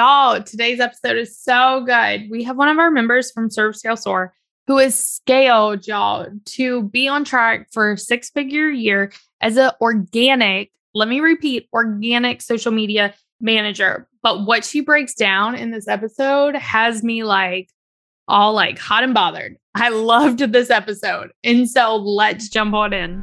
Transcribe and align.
Y'all, 0.00 0.42
today's 0.42 0.80
episode 0.80 1.18
is 1.18 1.38
so 1.38 1.84
good. 1.84 2.30
We 2.30 2.42
have 2.44 2.56
one 2.56 2.70
of 2.70 2.78
our 2.78 2.90
members 2.90 3.30
from 3.30 3.50
Serve 3.50 3.76
Scale 3.76 3.98
Soar 3.98 4.32
who 4.66 4.78
has 4.78 4.98
scaled 4.98 5.86
y'all 5.86 6.26
to 6.46 6.84
be 6.84 7.06
on 7.06 7.22
track 7.22 7.68
for 7.70 7.98
six 7.98 8.30
figure 8.30 8.70
year 8.70 9.12
as 9.42 9.58
an 9.58 9.72
organic, 9.78 10.72
let 10.94 11.06
me 11.06 11.20
repeat, 11.20 11.68
organic 11.74 12.40
social 12.40 12.72
media 12.72 13.12
manager. 13.42 14.08
But 14.22 14.46
what 14.46 14.64
she 14.64 14.80
breaks 14.80 15.12
down 15.12 15.54
in 15.54 15.70
this 15.70 15.86
episode 15.86 16.56
has 16.56 17.04
me 17.04 17.22
like 17.22 17.68
all 18.26 18.54
like 18.54 18.78
hot 18.78 19.04
and 19.04 19.12
bothered. 19.12 19.58
I 19.74 19.90
loved 19.90 20.38
this 20.38 20.70
episode. 20.70 21.30
And 21.44 21.68
so 21.68 21.96
let's 21.96 22.48
jump 22.48 22.72
on 22.72 22.94
in. 22.94 23.22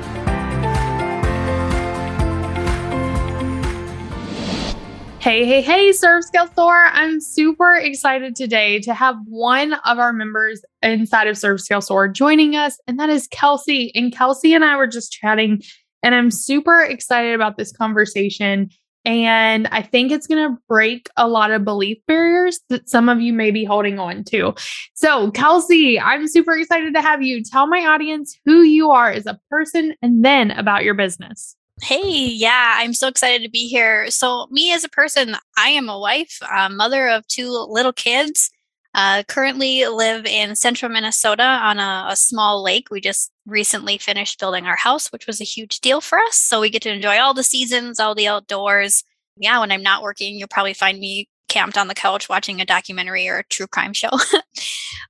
Hey, 5.21 5.45
hey, 5.45 5.61
hey, 5.61 5.91
Scale 5.91 6.47
Soar. 6.55 6.87
I'm 6.87 7.21
super 7.21 7.75
excited 7.75 8.35
today 8.35 8.79
to 8.79 8.95
have 8.95 9.15
one 9.27 9.73
of 9.73 9.99
our 9.99 10.11
members 10.11 10.65
inside 10.81 11.27
of 11.27 11.37
Scale 11.37 11.81
Soar 11.81 12.07
joining 12.07 12.55
us, 12.55 12.79
and 12.87 12.99
that 12.99 13.09
is 13.09 13.27
Kelsey. 13.27 13.91
And 13.93 14.11
Kelsey 14.11 14.55
and 14.55 14.65
I 14.65 14.75
were 14.77 14.87
just 14.87 15.11
chatting, 15.11 15.61
and 16.01 16.15
I'm 16.15 16.31
super 16.31 16.81
excited 16.81 17.35
about 17.35 17.55
this 17.55 17.71
conversation. 17.71 18.71
And 19.05 19.67
I 19.67 19.83
think 19.83 20.11
it's 20.11 20.25
going 20.25 20.43
to 20.43 20.57
break 20.67 21.07
a 21.15 21.27
lot 21.27 21.51
of 21.51 21.63
belief 21.63 21.99
barriers 22.07 22.59
that 22.69 22.89
some 22.89 23.07
of 23.07 23.21
you 23.21 23.31
may 23.31 23.51
be 23.51 23.63
holding 23.63 23.99
on 23.99 24.23
to. 24.23 24.55
So, 24.95 25.29
Kelsey, 25.29 25.99
I'm 25.99 26.27
super 26.27 26.57
excited 26.57 26.95
to 26.95 27.01
have 27.03 27.21
you. 27.21 27.43
Tell 27.43 27.67
my 27.67 27.85
audience 27.85 28.39
who 28.43 28.63
you 28.63 28.89
are 28.89 29.11
as 29.11 29.27
a 29.27 29.39
person 29.51 29.93
and 30.01 30.25
then 30.25 30.49
about 30.49 30.83
your 30.83 30.95
business. 30.95 31.55
Hey, 31.83 32.27
yeah, 32.27 32.75
I'm 32.77 32.93
so 32.93 33.07
excited 33.07 33.43
to 33.43 33.49
be 33.49 33.67
here. 33.67 34.11
So, 34.11 34.47
me 34.51 34.71
as 34.71 34.83
a 34.83 34.89
person, 34.89 35.35
I 35.57 35.69
am 35.69 35.89
a 35.89 35.97
wife, 35.97 36.37
a 36.55 36.69
mother 36.69 37.07
of 37.09 37.27
two 37.27 37.49
little 37.69 37.93
kids. 37.93 38.51
Uh, 38.93 39.23
currently 39.27 39.87
live 39.87 40.25
in 40.25 40.55
central 40.55 40.91
Minnesota 40.91 41.43
on 41.43 41.79
a, 41.79 42.07
a, 42.09 42.15
small 42.15 42.61
lake. 42.61 42.89
We 42.91 42.99
just 42.99 43.31
recently 43.45 43.97
finished 43.97 44.37
building 44.39 44.65
our 44.65 44.75
house, 44.75 45.11
which 45.13 45.27
was 45.27 45.39
a 45.39 45.45
huge 45.45 45.79
deal 45.79 46.01
for 46.01 46.19
us. 46.19 46.35
So 46.35 46.59
we 46.59 46.69
get 46.69 46.81
to 46.81 46.93
enjoy 46.93 47.17
all 47.17 47.33
the 47.33 47.43
seasons, 47.43 48.01
all 48.01 48.15
the 48.15 48.27
outdoors. 48.27 49.03
Yeah, 49.37 49.59
when 49.61 49.71
I'm 49.71 49.81
not 49.81 50.03
working, 50.03 50.35
you'll 50.35 50.49
probably 50.49 50.73
find 50.73 50.99
me 50.99 51.29
camped 51.51 51.77
on 51.77 51.89
the 51.89 51.93
couch 51.93 52.29
watching 52.29 52.61
a 52.61 52.65
documentary 52.65 53.27
or 53.27 53.39
a 53.39 53.43
true 53.43 53.67
crime 53.67 53.91
show. 53.91 54.09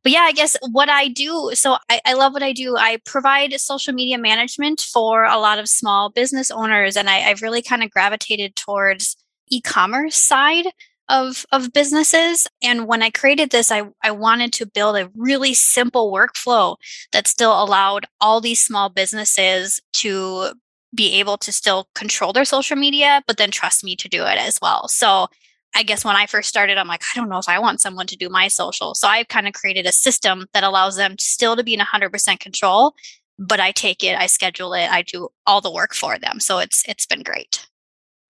but 0.03 0.11
yeah, 0.11 0.22
I 0.22 0.31
guess 0.31 0.58
what 0.72 0.89
I 0.89 1.08
do, 1.08 1.52
so 1.53 1.78
I, 1.88 2.02
I, 2.03 2.14
love 2.14 2.33
what 2.33 2.42
I 2.42 2.52
do. 2.52 2.75
I 2.78 2.98
provide 3.06 3.53
social 3.59 3.94
media 3.94 4.17
management 4.17 4.81
for 4.81 5.23
a 5.23 5.38
lot 5.38 5.59
of 5.59 5.70
small 5.70 6.09
business 6.09 6.50
owners, 6.50 6.98
and 6.98 7.09
I, 7.09 7.30
I've 7.30 7.44
really 7.44 7.61
kind 7.61 7.83
of 7.83 7.92
gravitated 7.92 8.56
towards 8.56 9.16
e-commerce 9.52 10.16
side 10.16 10.66
of 11.09 11.45
of 11.52 11.73
businesses 11.73 12.48
and 12.64 12.88
when 12.88 13.03
i 13.03 13.09
created 13.09 13.50
this 13.50 13.70
I, 13.70 13.81
I 14.02 14.11
wanted 14.11 14.53
to 14.53 14.66
build 14.66 14.95
a 14.95 15.11
really 15.14 15.53
simple 15.53 16.09
workflow 16.09 16.78
that 17.11 17.28
still 17.28 17.52
allowed 17.52 18.05
all 18.22 18.39
these 18.39 18.64
small 18.64 18.88
businesses 18.88 19.81
to 19.94 20.53
be 20.95 21.20
able 21.20 21.38
to 21.39 21.52
still 21.52 21.89
control 21.95 22.31
their 22.31 22.45
social 22.45 22.78
media 22.78 23.23
but 23.28 23.36
then 23.36 23.52
trust 23.52 23.83
me 23.83 23.95
to 23.98 24.08
do 24.08 24.23
it 24.23 24.38
as 24.38 24.58
well 24.61 24.88
so 24.88 25.28
I 25.75 25.83
guess 25.83 26.03
when 26.03 26.16
I 26.16 26.26
first 26.26 26.49
started, 26.49 26.77
I'm 26.77 26.87
like, 26.87 27.04
I 27.04 27.20
don't 27.20 27.30
know 27.30 27.37
if 27.37 27.48
I 27.48 27.59
want 27.59 27.82
someone 27.82 28.08
to 28.08 28.17
do 28.17 28.30
my 28.30 28.48
social. 28.48 28.93
So 28.93 29.08
I've 29.08 29.30
kind 29.30 29.48
of 29.48 29.54
created 29.54 29.86
a 29.86 29.92
system 29.92 30.48
that 30.54 30.64
allows 30.64 30.98
them 30.98 31.15
still 31.17 31.55
to 31.55 31.64
be 31.64 31.73
in 31.73 31.80
100% 31.80 32.39
control, 32.39 32.93
but 33.39 33.59
I 33.59 33.71
take 33.71 34.04
it, 34.04 34.17
I 34.17 34.27
schedule 34.27 34.73
it, 34.73 34.89
I 34.89 35.02
do 35.02 35.30
all 35.48 35.61
the 35.61 35.71
work 35.71 35.93
for 35.93 36.17
them. 36.17 36.39
So 36.39 36.59
it's 36.59 36.83
it's 36.87 37.05
been 37.05 37.23
great. 37.23 37.67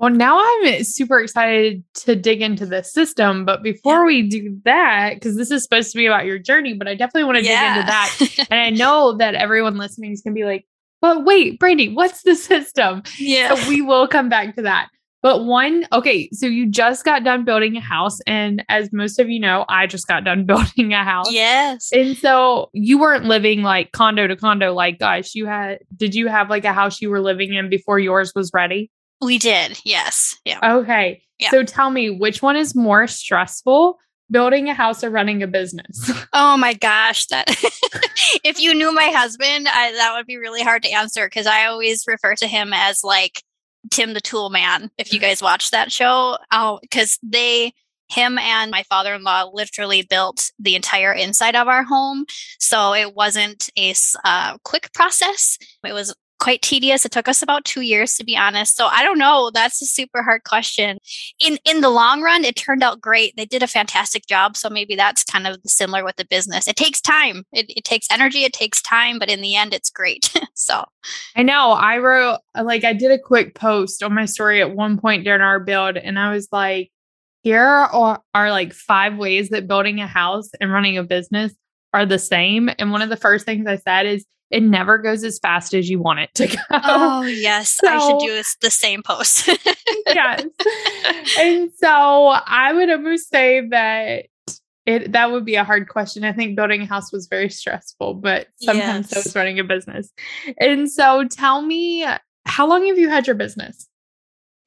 Well, 0.01 0.09
now 0.09 0.39
I'm 0.39 0.65
eh, 0.65 0.81
super 0.81 1.19
excited 1.19 1.83
to 1.93 2.15
dig 2.15 2.41
into 2.41 2.65
the 2.65 2.83
system. 2.83 3.45
But 3.45 3.61
before 3.61 4.03
we 4.03 4.27
do 4.27 4.59
that, 4.65 5.13
because 5.13 5.37
this 5.37 5.51
is 5.51 5.61
supposed 5.61 5.91
to 5.91 5.97
be 5.99 6.07
about 6.07 6.25
your 6.25 6.39
journey, 6.39 6.73
but 6.73 6.87
I 6.87 6.95
definitely 6.95 7.25
want 7.25 7.37
to 7.37 7.43
yeah. 7.43 7.75
dig 7.75 7.81
into 7.81 7.91
that. 7.91 8.47
and 8.51 8.59
I 8.59 8.69
know 8.71 9.15
that 9.17 9.35
everyone 9.35 9.77
listening 9.77 10.11
is 10.11 10.23
going 10.23 10.33
to 10.33 10.39
be 10.39 10.43
like, 10.43 10.65
but 11.01 11.23
wait, 11.23 11.59
Brandy, 11.59 11.89
what's 11.89 12.23
the 12.23 12.35
system? 12.35 13.03
Yeah. 13.19 13.53
So 13.53 13.69
we 13.69 13.83
will 13.83 14.07
come 14.07 14.27
back 14.27 14.55
to 14.55 14.63
that. 14.63 14.89
But 15.21 15.45
one, 15.45 15.85
okay, 15.93 16.29
so 16.33 16.47
you 16.47 16.67
just 16.67 17.05
got 17.05 17.23
done 17.23 17.45
building 17.45 17.77
a 17.77 17.81
house. 17.81 18.19
And 18.25 18.65
as 18.69 18.91
most 18.91 19.19
of 19.19 19.29
you 19.29 19.39
know, 19.39 19.65
I 19.69 19.85
just 19.85 20.07
got 20.07 20.23
done 20.23 20.45
building 20.45 20.93
a 20.93 21.03
house. 21.03 21.31
Yes. 21.31 21.91
And 21.93 22.17
so 22.17 22.69
you 22.73 22.99
weren't 22.99 23.25
living 23.25 23.61
like 23.61 23.91
condo 23.91 24.27
to 24.27 24.35
condo 24.35 24.73
like 24.73 24.99
gosh, 24.99 25.35
you 25.35 25.45
had, 25.45 25.79
did 25.95 26.15
you 26.15 26.27
have 26.27 26.49
like 26.49 26.65
a 26.65 26.73
house 26.73 27.01
you 27.01 27.09
were 27.09 27.21
living 27.21 27.53
in 27.53 27.69
before 27.69 27.99
yours 27.99 28.33
was 28.35 28.51
ready? 28.53 28.89
We 29.21 29.37
did. 29.37 29.79
Yes. 29.85 30.35
Yeah. 30.45 30.77
Okay. 30.77 31.21
Yeah. 31.37 31.51
So 31.51 31.63
tell 31.63 31.91
me, 31.91 32.09
which 32.09 32.41
one 32.41 32.55
is 32.55 32.75
more 32.75 33.07
stressful? 33.07 33.99
Building 34.31 34.69
a 34.69 34.73
house 34.73 35.03
or 35.03 35.09
running 35.09 35.43
a 35.43 35.47
business? 35.47 36.11
Oh 36.33 36.55
my 36.55 36.73
gosh, 36.73 37.25
that 37.27 37.45
if 38.45 38.57
you 38.57 38.73
knew 38.73 38.93
my 38.93 39.07
husband, 39.07 39.67
I, 39.67 39.91
that 39.91 40.13
would 40.15 40.25
be 40.25 40.37
really 40.37 40.61
hard 40.63 40.81
to 40.83 40.89
answer 40.89 41.25
because 41.25 41.45
I 41.45 41.65
always 41.65 42.05
refer 42.07 42.35
to 42.35 42.47
him 42.47 42.71
as 42.73 43.03
like 43.03 43.43
Tim 43.89 44.13
the 44.13 44.21
Tool 44.21 44.49
Man, 44.49 44.91
if 44.97 45.13
you 45.13 45.19
guys 45.19 45.41
watch 45.41 45.71
that 45.71 45.91
show. 45.91 46.37
Oh, 46.51 46.79
because 46.81 47.17
they, 47.23 47.73
him 48.09 48.37
and 48.37 48.69
my 48.69 48.83
father 48.83 49.13
in 49.13 49.23
law 49.23 49.49
literally 49.51 50.01
built 50.03 50.51
the 50.59 50.75
entire 50.75 51.13
inside 51.13 51.55
of 51.55 51.67
our 51.67 51.83
home. 51.83 52.25
So 52.59 52.93
it 52.93 53.15
wasn't 53.15 53.69
a 53.77 53.93
uh, 54.23 54.57
quick 54.63 54.91
process. 54.93 55.57
It 55.85 55.93
was 55.93 56.13
quite 56.41 56.61
tedious. 56.61 57.05
It 57.05 57.11
took 57.11 57.27
us 57.27 57.41
about 57.41 57.63
two 57.63 57.81
years 57.81 58.15
to 58.15 58.25
be 58.25 58.35
honest. 58.35 58.75
So 58.75 58.87
I 58.87 59.03
don't 59.03 59.19
know. 59.19 59.51
That's 59.53 59.81
a 59.81 59.85
super 59.85 60.23
hard 60.23 60.43
question. 60.43 60.97
In 61.39 61.57
in 61.63 61.79
the 61.79 61.89
long 61.89 62.21
run, 62.21 62.43
it 62.43 62.55
turned 62.57 62.83
out 62.83 62.99
great. 62.99 63.33
They 63.37 63.45
did 63.45 63.63
a 63.63 63.67
fantastic 63.67 64.25
job. 64.25 64.57
So 64.57 64.69
maybe 64.69 64.95
that's 64.95 65.23
kind 65.23 65.47
of 65.47 65.57
similar 65.65 66.03
with 66.03 66.17
the 66.17 66.25
business. 66.25 66.67
It 66.67 66.75
takes 66.75 66.99
time. 66.99 67.45
It, 67.53 67.67
it 67.69 67.83
takes 67.85 68.07
energy. 68.11 68.43
It 68.43 68.53
takes 68.53 68.81
time, 68.81 69.19
but 69.19 69.29
in 69.29 69.41
the 69.41 69.55
end, 69.55 69.73
it's 69.73 69.91
great. 69.91 70.33
so 70.55 70.83
I 71.35 71.43
know. 71.43 71.71
I 71.71 71.99
wrote 71.99 72.39
like 72.61 72.83
I 72.83 72.93
did 72.93 73.11
a 73.11 73.19
quick 73.19 73.55
post 73.55 74.03
on 74.03 74.13
my 74.13 74.25
story 74.25 74.61
at 74.61 74.75
one 74.75 74.97
point 74.97 75.23
during 75.23 75.41
our 75.41 75.59
build, 75.59 75.95
and 75.95 76.17
I 76.17 76.33
was 76.33 76.49
like, 76.51 76.91
here 77.43 77.63
are, 77.63 78.19
are 78.33 78.51
like 78.51 78.73
five 78.73 79.17
ways 79.17 79.49
that 79.49 79.67
building 79.67 79.99
a 79.99 80.07
house 80.07 80.49
and 80.59 80.71
running 80.71 80.97
a 80.97 81.03
business 81.03 81.53
are 81.93 82.05
the 82.05 82.19
same. 82.19 82.69
And 82.79 82.91
one 82.91 83.01
of 83.01 83.09
the 83.09 83.17
first 83.17 83.45
things 83.45 83.67
I 83.67 83.77
said 83.77 84.05
is 84.05 84.25
it 84.51 84.61
never 84.61 84.97
goes 84.97 85.23
as 85.23 85.39
fast 85.39 85.73
as 85.73 85.89
you 85.89 85.99
want 85.99 86.19
it 86.19 86.33
to 86.35 86.47
go. 86.47 86.61
Oh, 86.71 87.21
yes. 87.23 87.71
So, 87.71 87.87
I 87.87 87.99
should 87.99 88.19
do 88.19 88.43
the 88.61 88.69
same 88.71 89.01
post. 89.01 89.47
yes. 90.07 90.45
And 91.39 91.71
so 91.75 91.87
I 91.87 92.73
would 92.73 92.89
almost 92.89 93.29
say 93.29 93.67
that 93.69 94.25
it 94.85 95.11
that 95.11 95.31
would 95.31 95.45
be 95.45 95.55
a 95.55 95.63
hard 95.63 95.87
question. 95.87 96.23
I 96.23 96.33
think 96.33 96.55
building 96.55 96.81
a 96.81 96.85
house 96.85 97.11
was 97.11 97.27
very 97.27 97.49
stressful, 97.49 98.15
but 98.15 98.47
sometimes 98.61 99.11
yes. 99.11 99.23
so 99.23 99.29
is 99.29 99.35
running 99.35 99.59
a 99.59 99.63
business. 99.63 100.11
And 100.59 100.89
so 100.91 101.27
tell 101.27 101.61
me, 101.61 102.05
how 102.45 102.67
long 102.67 102.85
have 102.87 102.97
you 102.97 103.09
had 103.09 103.27
your 103.27 103.35
business? 103.35 103.87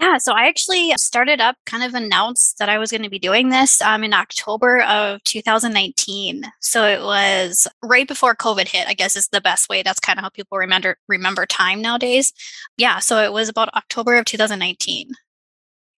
Yeah, 0.01 0.19
so 0.19 0.33
I 0.33 0.49
actually 0.49 0.93
started 0.97 1.41
up, 1.41 1.57
kind 1.67 1.85
of 1.85 1.95
announced 1.95 2.59
that 2.59 2.69
I 2.69 2.79
was 2.79 2.91
going 2.91 3.05
to 3.05 3.09
be 3.09 3.19
doing 3.19 3.51
this 3.51 3.81
um, 3.81 4.03
in 4.03 4.13
October 4.13 4.83
of 4.83 5.23
2019. 5.23 6.45
So 6.61 6.85
it 6.85 7.01
was 7.01 7.69
right 7.83 8.07
before 8.07 8.35
COVID 8.35 8.69
hit. 8.69 8.89
I 8.89 8.95
guess 8.95 9.15
is 9.15 9.29
the 9.29 9.41
best 9.41 9.69
way. 9.69 9.83
That's 9.83 10.01
kind 10.01 10.19
of 10.19 10.25
how 10.25 10.31
people 10.31 10.59
remember 10.59 10.97
remember 11.09 11.47
time 11.47 11.81
nowadays. 11.81 12.33
Yeah, 12.77 12.99
so 12.99 13.23
it 13.23 13.33
was 13.33 13.49
about 13.49 13.73
October 13.75 14.17
of 14.17 14.25
2019. 14.25 15.13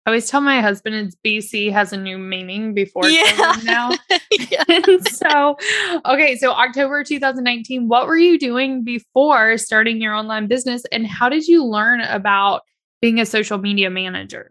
I 0.07 0.11
always 0.11 0.29
tell 0.29 0.43
my 0.43 0.61
husband 0.61 0.97
it's 0.97 1.17
BC 1.25 1.73
has 1.73 1.95
a 1.95 1.97
new 1.97 2.19
meaning 2.19 2.75
before 2.75 3.07
yeah. 3.09 3.57
now. 3.63 3.91
so, 5.11 5.57
okay, 6.05 6.37
so 6.37 6.53
October 6.53 7.03
2019, 7.03 7.89
what 7.89 8.07
were 8.07 8.19
you 8.19 8.39
doing 8.39 8.85
before 8.85 9.57
starting 9.57 10.03
your 10.03 10.13
online 10.13 10.47
business 10.47 10.83
and 10.93 11.07
how 11.07 11.31
did 11.31 11.47
you 11.47 11.65
learn 11.65 12.03
about 12.03 12.63
being 13.05 13.21
a 13.21 13.27
social 13.27 13.59
media 13.59 13.91
manager? 13.91 14.51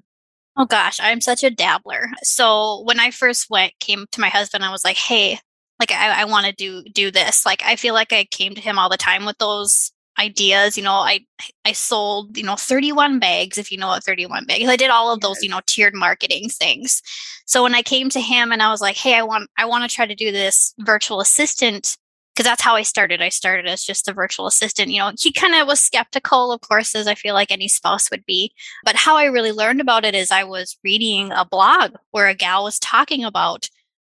Oh 0.56 0.66
gosh, 0.66 1.00
I'm 1.02 1.22
such 1.22 1.44
a 1.44 1.50
dabbler. 1.50 2.06
So 2.22 2.84
when 2.84 3.00
I 3.00 3.10
first 3.10 3.50
went, 3.50 3.74
came 3.80 4.06
to 4.12 4.22
my 4.22 4.30
husband, 4.30 4.64
I 4.64 4.70
was 4.70 4.84
like, 4.84 4.96
"Hey, 4.96 5.40
like 5.80 5.92
I, 5.92 6.22
I 6.22 6.26
want 6.26 6.46
to 6.46 6.52
do 6.52 6.84
do 6.94 7.10
this." 7.10 7.48
Like 7.48 7.64
I 7.66 7.76
feel 7.76 7.96
like 7.96 8.14
I 8.14 8.26
came 8.26 8.54
to 8.54 8.62
him 8.62 8.78
all 8.78 8.90
the 8.90 8.96
time 8.98 9.26
with 9.26 9.40
those 9.40 9.92
ideas. 10.20 10.78
You 10.78 10.84
know, 10.84 10.94
I 10.94 11.22
I 11.66 11.72
sold 11.72 12.38
you 12.38 12.44
know 12.44 12.56
31 12.56 13.18
bags, 13.18 13.58
if 13.58 13.72
you 13.72 13.78
know 13.80 13.88
what 13.88 14.04
31 14.04 14.46
bags. 14.46 14.70
I 14.70 14.76
did 14.76 14.92
all 14.92 15.12
of 15.12 15.22
those 15.22 15.42
you 15.42 15.50
know 15.50 15.62
tiered 15.66 15.96
marketing 15.96 16.50
things. 16.50 17.02
So 17.48 17.64
when 17.64 17.74
I 17.74 17.82
came 17.82 18.10
to 18.12 18.22
him 18.22 18.52
and 18.52 18.62
I 18.62 18.70
was 18.70 18.82
like, 18.82 18.98
"Hey, 18.98 19.16
I 19.16 19.24
want 19.24 19.50
I 19.58 19.66
want 19.66 19.90
to 19.90 19.96
try 19.96 20.06
to 20.06 20.14
do 20.14 20.32
this 20.32 20.76
virtual 20.78 21.22
assistant 21.22 21.98
because 22.34 22.50
that's 22.50 22.62
how 22.62 22.76
I 22.76 22.82
started. 22.82 23.22
I 23.22 23.30
started 23.30 23.68
as 23.68 23.84
just 23.84 24.08
a 24.08 24.14
virtual 24.14 24.48
assistant. 24.48 24.90
You 24.90 25.00
know, 25.00 25.12
he 25.20 25.32
kind 25.32 25.54
of 25.54 25.68
was 25.68 25.80
skeptical, 25.80 26.52
of 26.52 26.62
course, 26.62 26.96
as 26.96 27.08
I 27.08 27.16
feel 27.16 27.36
like 27.36 27.52
any 27.52 27.68
spouse 27.68 28.10
would 28.10 28.26
be. 28.26 28.54
But 28.84 28.96
how 28.96 29.16
I 29.18 29.26
really 29.26 29.52
learned 29.52 29.82
about 29.82 30.04
it 30.04 30.16
is 30.16 30.32
I 30.32 30.44
was 30.44 30.78
reading 30.84 31.32
a 31.32 31.46
blog 31.46 31.96
where 32.12 32.28
a 32.28 32.34
gal 32.34 32.64
was 32.64 32.80
talking 32.80 33.24
about 33.24 33.70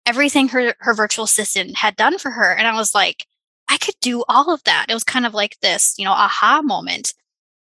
everything 0.06 0.50
her, 0.50 0.74
her 0.80 0.94
virtual 0.94 1.26
assistant 1.26 1.78
had 1.78 1.96
done 1.96 2.18
for 2.18 2.32
her. 2.32 2.54
And 2.54 2.68
I 2.68 2.76
was 2.76 2.94
like, 2.94 3.26
I 3.70 3.78
could 3.78 3.96
do 4.02 4.24
all 4.28 4.54
of 4.54 4.64
that. 4.66 4.88
It 4.90 4.94
was 4.94 5.04
kind 5.04 5.26
of 5.26 5.34
like 5.34 5.58
this, 5.62 5.96
you 5.98 6.04
know, 6.04 6.12
aha 6.12 6.62
moment. 6.62 7.14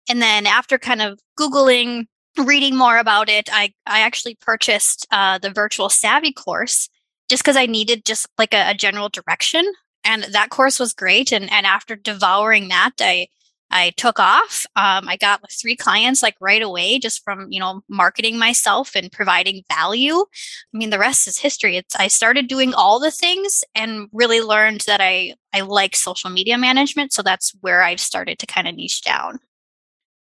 And 0.08 0.22
then 0.22 0.46
after 0.46 0.78
kind 0.78 1.02
of 1.02 1.18
Googling, 1.38 2.06
reading 2.38 2.76
more 2.76 2.98
about 2.98 3.28
it, 3.28 3.48
I, 3.52 3.72
I 3.86 4.00
actually 4.00 4.36
purchased 4.40 5.06
uh, 5.10 5.38
the 5.38 5.50
virtual 5.50 5.88
savvy 5.88 6.32
course 6.32 6.88
just 7.28 7.42
because 7.42 7.56
I 7.56 7.66
needed 7.66 8.04
just 8.04 8.28
like 8.38 8.52
a, 8.52 8.70
a 8.70 8.74
general 8.74 9.08
direction 9.08 9.64
and 10.04 10.24
that 10.32 10.50
course 10.50 10.78
was 10.78 10.92
great. 10.92 11.32
And 11.32 11.50
and 11.50 11.66
after 11.66 11.96
devouring 11.96 12.68
that, 12.68 12.92
I 13.00 13.28
I 13.70 13.90
took 13.96 14.20
off. 14.20 14.66
Um, 14.76 15.08
I 15.08 15.16
got 15.16 15.42
three 15.50 15.74
clients 15.74 16.22
like 16.22 16.36
right 16.40 16.62
away 16.62 16.98
just 16.98 17.24
from 17.24 17.50
you 17.50 17.60
know 17.60 17.82
marketing 17.88 18.38
myself 18.38 18.94
and 18.94 19.10
providing 19.10 19.64
value. 19.68 20.14
I 20.14 20.76
mean, 20.76 20.90
the 20.90 20.98
rest 20.98 21.26
is 21.26 21.38
history. 21.38 21.76
It's 21.76 21.96
I 21.96 22.08
started 22.08 22.46
doing 22.48 22.74
all 22.74 23.00
the 23.00 23.10
things 23.10 23.64
and 23.74 24.08
really 24.12 24.40
learned 24.40 24.82
that 24.86 25.00
I 25.00 25.34
I 25.52 25.62
like 25.62 25.96
social 25.96 26.30
media 26.30 26.58
management. 26.58 27.12
So 27.12 27.22
that's 27.22 27.52
where 27.60 27.82
I've 27.82 28.00
started 28.00 28.38
to 28.40 28.46
kind 28.46 28.68
of 28.68 28.74
niche 28.76 29.02
down. 29.02 29.40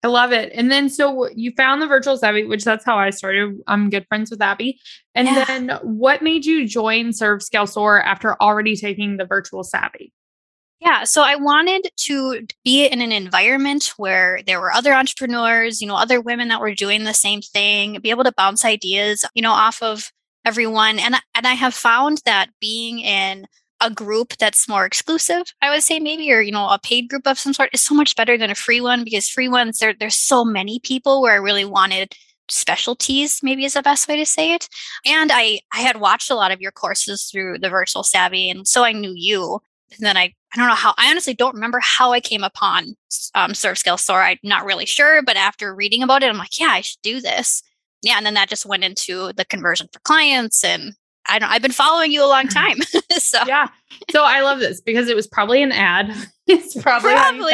I 0.05 0.09
love 0.09 0.33
it. 0.33 0.53
And 0.55 0.71
then 0.71 0.91
so 0.91 1.31
you 1.31 1.51
found 1.57 1.81
the 1.81 1.87
virtual 1.87 2.19
savvy, 2.19 2.45
which 2.45 2.63
that's 2.63 2.85
how 2.85 2.99
I 2.99 3.09
started. 3.09 3.59
I'm 3.67 3.89
good 3.89 4.07
friends 4.07 4.31
with 4.31 4.43
Abbey. 4.43 4.79
And 5.15 5.27
yeah. 5.27 5.45
then 5.47 5.71
what 5.83 6.21
made 6.21 6.45
you 6.45 6.69
join 6.69 7.15
Serve 7.15 7.43
Scale 7.43 7.67
Soar 7.67 8.03
after 8.03 8.41
already 8.43 8.77
taking 8.77 9.17
the 9.17 9.25
virtual 9.25 9.65
savvy? 9.65 10.13
Yeah, 10.79 11.05
so 11.05 11.23
I 11.23 11.37
wanted 11.37 11.89
to 12.01 12.47
be 12.65 12.85
in 12.85 13.01
an 13.01 13.13
environment 13.13 13.95
where 13.97 14.41
there 14.47 14.61
were 14.61 14.73
other 14.73 14.93
entrepreneurs, 14.93 15.81
you 15.81 15.89
know, 15.89 15.97
other 15.97 16.21
women 16.21 16.49
that 16.49 16.61
were 16.61 16.75
doing 16.75 17.05
the 17.05 17.15
same 17.15 17.41
thing, 17.41 17.99
be 18.03 18.11
able 18.11 18.25
to 18.25 18.33
bounce 18.37 18.63
ideas, 18.63 19.25
you 19.35 19.41
know, 19.41 19.53
off 19.53 19.83
of 19.83 20.13
everyone. 20.45 20.99
And 20.99 21.15
and 21.35 21.47
I 21.47 21.55
have 21.55 21.73
found 21.73 22.21
that 22.27 22.51
being 22.61 22.99
in 22.99 23.47
a 23.85 23.91
group 23.91 24.37
that's 24.39 24.69
more 24.69 24.87
exclusive, 24.87 25.43
I 25.61 25.71
would 25.71 25.83
say 25.83 26.01
maybe, 26.01 26.33
or 26.33 26.41
you 26.41 26.51
know, 26.51 26.69
a 26.69 26.79
paid 26.83 27.09
group 27.09 27.27
of 27.27 27.39
some 27.39 27.53
sort 27.53 27.71
is 27.73 27.85
so 27.85 27.95
much 27.95 28.17
better 28.17 28.39
than 28.39 28.51
a 28.51 28.55
free 28.55 28.81
one 28.81 29.05
because 29.05 29.29
free 29.29 29.49
ones 29.49 29.79
there 29.79 29.95
there's 29.99 30.19
so 30.19 30.45
many 30.45 30.81
people 30.81 31.21
where 31.23 31.35
I 31.35 31.37
really 31.37 31.65
wanted 31.65 32.15
specialties 32.49 33.41
maybe 33.43 33.65
is 33.65 33.75
the 33.75 33.83
best 33.83 34.09
way 34.09 34.17
to 34.17 34.27
say 34.27 34.53
it. 34.55 34.69
And 35.07 35.31
i 35.33 35.61
i 35.73 35.81
had 35.81 36.01
watched 36.01 36.31
a 36.31 36.35
lot 36.35 36.51
of 36.51 36.61
your 36.61 36.73
courses 36.73 37.25
through 37.25 37.59
the 37.59 37.71
virtual 37.71 38.03
savvy 38.03 38.51
and 38.51 38.67
so 38.69 38.85
i 38.85 38.93
knew 38.93 39.13
you. 39.15 39.61
And 39.93 40.01
then 40.01 40.17
i 40.17 40.25
i 40.53 40.57
don't 40.57 40.69
know 40.69 40.75
how 40.75 40.95
i 40.99 41.11
honestly 41.11 41.35
don't 41.35 41.55
remember 41.55 41.81
how 41.83 42.13
i 42.13 42.21
came 42.21 42.45
upon 42.45 42.97
um, 43.35 43.55
serve 43.55 43.79
scale 43.79 43.97
soar 43.97 44.23
i'm 44.23 44.39
not 44.43 44.65
really 44.65 44.87
sure 44.87 45.23
but 45.23 45.37
after 45.37 45.75
reading 45.75 46.03
about 46.03 46.23
it 46.23 46.29
i'm 46.31 46.37
like 46.39 46.59
yeah 46.61 46.69
i 46.69 46.81
should 46.83 47.01
do 47.03 47.21
this. 47.21 47.63
Yeah 48.03 48.17
and 48.19 48.27
then 48.27 48.35
that 48.35 48.51
just 48.51 48.67
went 48.67 48.85
into 48.85 49.33
the 49.33 49.47
conversion 49.47 49.89
for 49.93 50.01
clients 50.01 50.63
and 50.65 50.95
I 51.27 51.39
don't 51.39 51.51
I've 51.51 51.63
been 51.63 51.73
following 51.73 52.13
you 52.13 52.25
a 52.25 52.29
long 52.29 52.49
time. 52.49 52.81
so 53.19 53.39
yeah. 53.47 53.69
So 54.11 54.23
I 54.25 54.43
love 54.43 54.59
this 54.59 54.81
because 54.81 55.09
it 55.09 55.17
was 55.17 55.27
probably 55.27 55.63
an 55.63 55.73
ad. 55.73 56.15
it's 56.47 56.81
probably, 56.81 57.15
probably. 57.15 57.53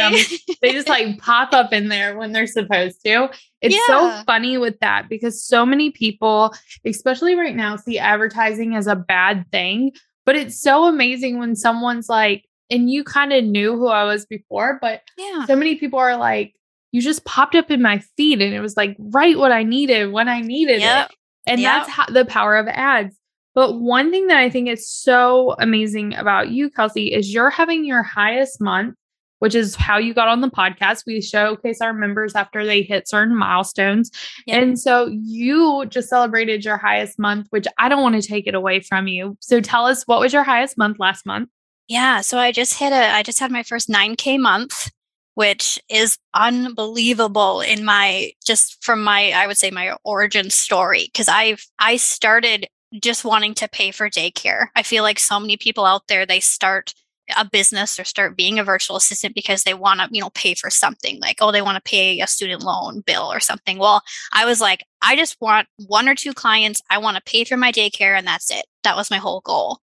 they 0.63 0.73
just 0.73 0.89
like 0.89 1.19
pop 1.19 1.53
up 1.53 1.73
in 1.73 1.89
there 1.89 2.17
when 2.17 2.33
they're 2.33 2.47
supposed 2.47 3.03
to. 3.05 3.31
It's 3.61 3.75
yeah. 3.75 3.87
so 3.87 4.25
funny 4.25 4.59
with 4.59 4.81
that 4.81 5.09
because 5.09 5.45
so 5.45 5.65
many 5.65 5.91
people, 5.91 6.55
especially 6.85 7.35
right 7.35 7.55
now, 7.55 7.77
see 7.77 7.99
advertising 7.99 8.75
as 8.75 8.87
a 8.87 8.97
bad 8.97 9.47
thing. 9.53 9.93
But 10.27 10.37
it's 10.37 10.61
so 10.61 10.87
amazing 10.87 11.39
when 11.39 11.57
someone's 11.57 12.09
like, 12.09 12.45
and 12.71 12.91
you 12.91 13.05
kind 13.05 13.33
of 13.33 13.45
knew 13.45 13.77
who 13.77 13.89
I 13.89 14.05
was 14.05 14.27
before, 14.27 14.79
but 14.81 15.03
yeah. 15.19 15.45
so 15.47 15.57
many 15.57 15.77
people 15.77 15.99
are 15.99 16.17
like, 16.17 16.55
you 16.93 17.01
just 17.01 17.25
popped 17.25 17.55
up 17.55 17.71
in 17.71 17.83
my 17.83 17.99
feed 18.17 18.41
and 18.41 18.55
it 18.55 18.61
was 18.61 18.77
like 18.77 18.97
right 18.99 19.39
what 19.39 19.53
I 19.53 19.63
needed 19.63 20.13
when 20.13 20.29
I 20.29 20.41
needed 20.41 20.81
yep. 20.81 21.11
it. 21.11 21.17
And 21.47 21.61
yep. 21.61 21.87
that's 21.87 21.91
how 21.91 22.07
the 22.07 22.25
power 22.25 22.57
of 22.57 22.69
ads. 22.69 23.17
But 23.55 23.81
one 23.81 24.11
thing 24.11 24.29
that 24.29 24.39
I 24.39 24.49
think 24.49 24.69
is 24.69 24.89
so 24.89 25.55
amazing 25.59 26.15
about 26.15 26.51
you, 26.51 26.71
Kelsey, 26.71 27.13
is 27.13 27.33
you're 27.33 27.51
having 27.51 27.85
your 27.85 28.03
highest 28.03 28.61
month, 28.61 28.95
which 29.41 29.55
is 29.55 29.75
how 29.75 29.99
you 29.99 30.15
got 30.15 30.29
on 30.29 30.41
the 30.41 30.51
podcast. 30.51 31.03
We 31.07 31.21
showcase 31.21 31.81
our 31.81 31.93
members 31.93 32.35
after 32.35 32.65
they 32.65 32.83
hit 32.83 33.09
certain 33.09 33.37
milestones. 33.37 34.11
Yep. 34.47 34.63
And 34.63 34.79
so 34.79 35.09
you 35.11 35.85
just 35.89 36.09
celebrated 36.09 36.65
your 36.65 36.77
highest 36.77 37.19
month, 37.19 37.49
which 37.51 37.67
I 37.79 37.89
don't 37.89 38.03
want 38.03 38.21
to 38.21 38.27
take 38.27 38.47
it 38.47 38.55
away 38.55 38.81
from 38.81 39.09
you. 39.09 39.37
So 39.41 39.61
tell 39.61 39.87
us 39.87 40.05
what 40.05 40.21
was 40.21 40.33
your 40.33 40.45
highest 40.45 40.79
month 40.79 40.99
last 41.01 41.27
month? 41.27 41.49
Yeah. 41.89 42.21
So 42.21 42.39
I 42.39 42.53
just 42.53 42.75
hit 42.75 42.93
a, 42.93 43.13
I 43.13 43.25
just 43.25 43.41
had 43.41 43.51
my 43.51 43.65
first 43.65 43.89
9K 43.89 44.39
month 44.39 44.91
which 45.35 45.81
is 45.89 46.19
unbelievable 46.35 47.61
in 47.61 47.85
my 47.85 48.33
just 48.45 48.83
from 48.85 49.03
my 49.03 49.31
i 49.31 49.47
would 49.47 49.57
say 49.57 49.71
my 49.71 49.97
origin 50.05 50.51
story 50.51 51.05
because 51.07 51.29
i've 51.29 51.65
i 51.79 51.97
started 51.97 52.67
just 53.01 53.25
wanting 53.25 53.55
to 53.55 53.69
pay 53.69 53.91
for 53.91 54.11
daycare. 54.11 54.69
I 54.75 54.83
feel 54.83 55.03
like 55.03 55.19
so 55.19 55.39
many 55.39 55.57
people 55.57 55.85
out 55.85 56.09
there, 56.09 56.27
they 56.27 56.41
start 56.41 56.95
a 57.37 57.45
business 57.45 57.99
or 57.99 58.05
start 58.05 58.37
being 58.37 58.59
a 58.59 58.65
virtual 58.65 58.97
assistant 58.97 59.35
because 59.35 59.63
they 59.63 59.75
want 59.75 60.01
to, 60.01 60.09
you 60.11 60.21
know, 60.21 60.31
pay 60.31 60.55
for 60.55 60.71
something 60.71 61.21
like, 61.21 61.37
oh, 61.41 61.53
they 61.53 61.63
want 61.63 61.77
to 61.77 61.91
pay 61.91 62.21
a 62.21 62.27
student 62.27 62.63
loan 62.63 63.03
bill 63.07 63.33
or 63.33 63.41
something. 63.41 63.79
Well, 63.79 64.03
I 64.33 64.45
was 64.45 64.61
like, 64.61 64.85
I 65.03 65.17
just 65.17 65.37
want 65.41 65.69
one 65.87 66.09
or 66.09 66.15
two 66.15 66.33
clients. 66.33 66.83
I 66.91 66.99
want 66.99 67.17
to 67.17 67.23
pay 67.23 67.45
for 67.45 67.57
my 67.57 67.73
daycare 67.73 68.17
and 68.17 68.27
that's 68.27 68.51
it. 68.51 68.65
That 68.83 68.97
was 68.97 69.11
my 69.11 69.19
whole 69.19 69.41
goal. 69.41 69.79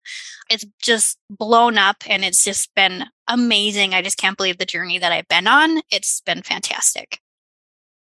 It's 0.50 0.66
just 0.80 1.18
blown 1.30 1.78
up 1.78 1.96
and 2.08 2.24
it's 2.24 2.44
just 2.44 2.74
been 2.74 3.04
amazing. 3.28 3.94
I 3.94 4.02
just 4.02 4.18
can't 4.18 4.36
believe 4.36 4.58
the 4.58 4.66
journey 4.66 4.98
that 4.98 5.12
I've 5.12 5.28
been 5.28 5.46
on. 5.46 5.80
It's 5.90 6.20
been 6.20 6.42
fantastic. 6.42 7.20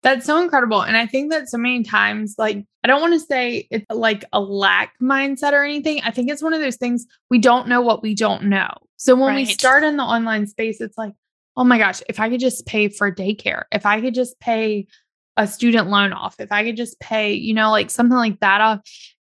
That's 0.02 0.26
so 0.26 0.42
incredible. 0.42 0.82
And 0.82 0.96
I 0.96 1.06
think 1.06 1.30
that 1.30 1.48
so 1.48 1.58
many 1.58 1.84
times, 1.84 2.34
like, 2.36 2.64
I 2.82 2.88
don't 2.88 3.00
want 3.00 3.12
to 3.14 3.20
say 3.20 3.68
it's 3.70 3.86
like 3.88 4.24
a 4.32 4.40
lack 4.40 4.94
mindset 5.00 5.52
or 5.52 5.62
anything. 5.62 6.00
I 6.02 6.10
think 6.10 6.28
it's 6.28 6.42
one 6.42 6.54
of 6.54 6.60
those 6.60 6.76
things 6.76 7.06
we 7.30 7.38
don't 7.38 7.68
know 7.68 7.80
what 7.80 8.02
we 8.02 8.14
don't 8.14 8.44
know. 8.44 8.70
So 8.96 9.14
when 9.14 9.28
right. 9.28 9.36
we 9.36 9.44
start 9.46 9.84
in 9.84 9.96
the 9.96 10.02
online 10.02 10.48
space, 10.48 10.80
it's 10.80 10.98
like, 10.98 11.12
oh 11.56 11.64
my 11.64 11.78
gosh, 11.78 12.02
if 12.08 12.18
I 12.18 12.30
could 12.30 12.40
just 12.40 12.66
pay 12.66 12.88
for 12.88 13.12
daycare, 13.12 13.64
if 13.70 13.86
I 13.86 14.00
could 14.00 14.14
just 14.14 14.40
pay 14.40 14.86
a 15.36 15.46
student 15.46 15.88
loan 15.88 16.12
off, 16.12 16.40
if 16.40 16.50
I 16.50 16.64
could 16.64 16.76
just 16.76 16.98
pay, 16.98 17.34
you 17.34 17.54
know, 17.54 17.70
like 17.70 17.90
something 17.90 18.16
like 18.16 18.40
that 18.40 18.60
off. 18.60 18.80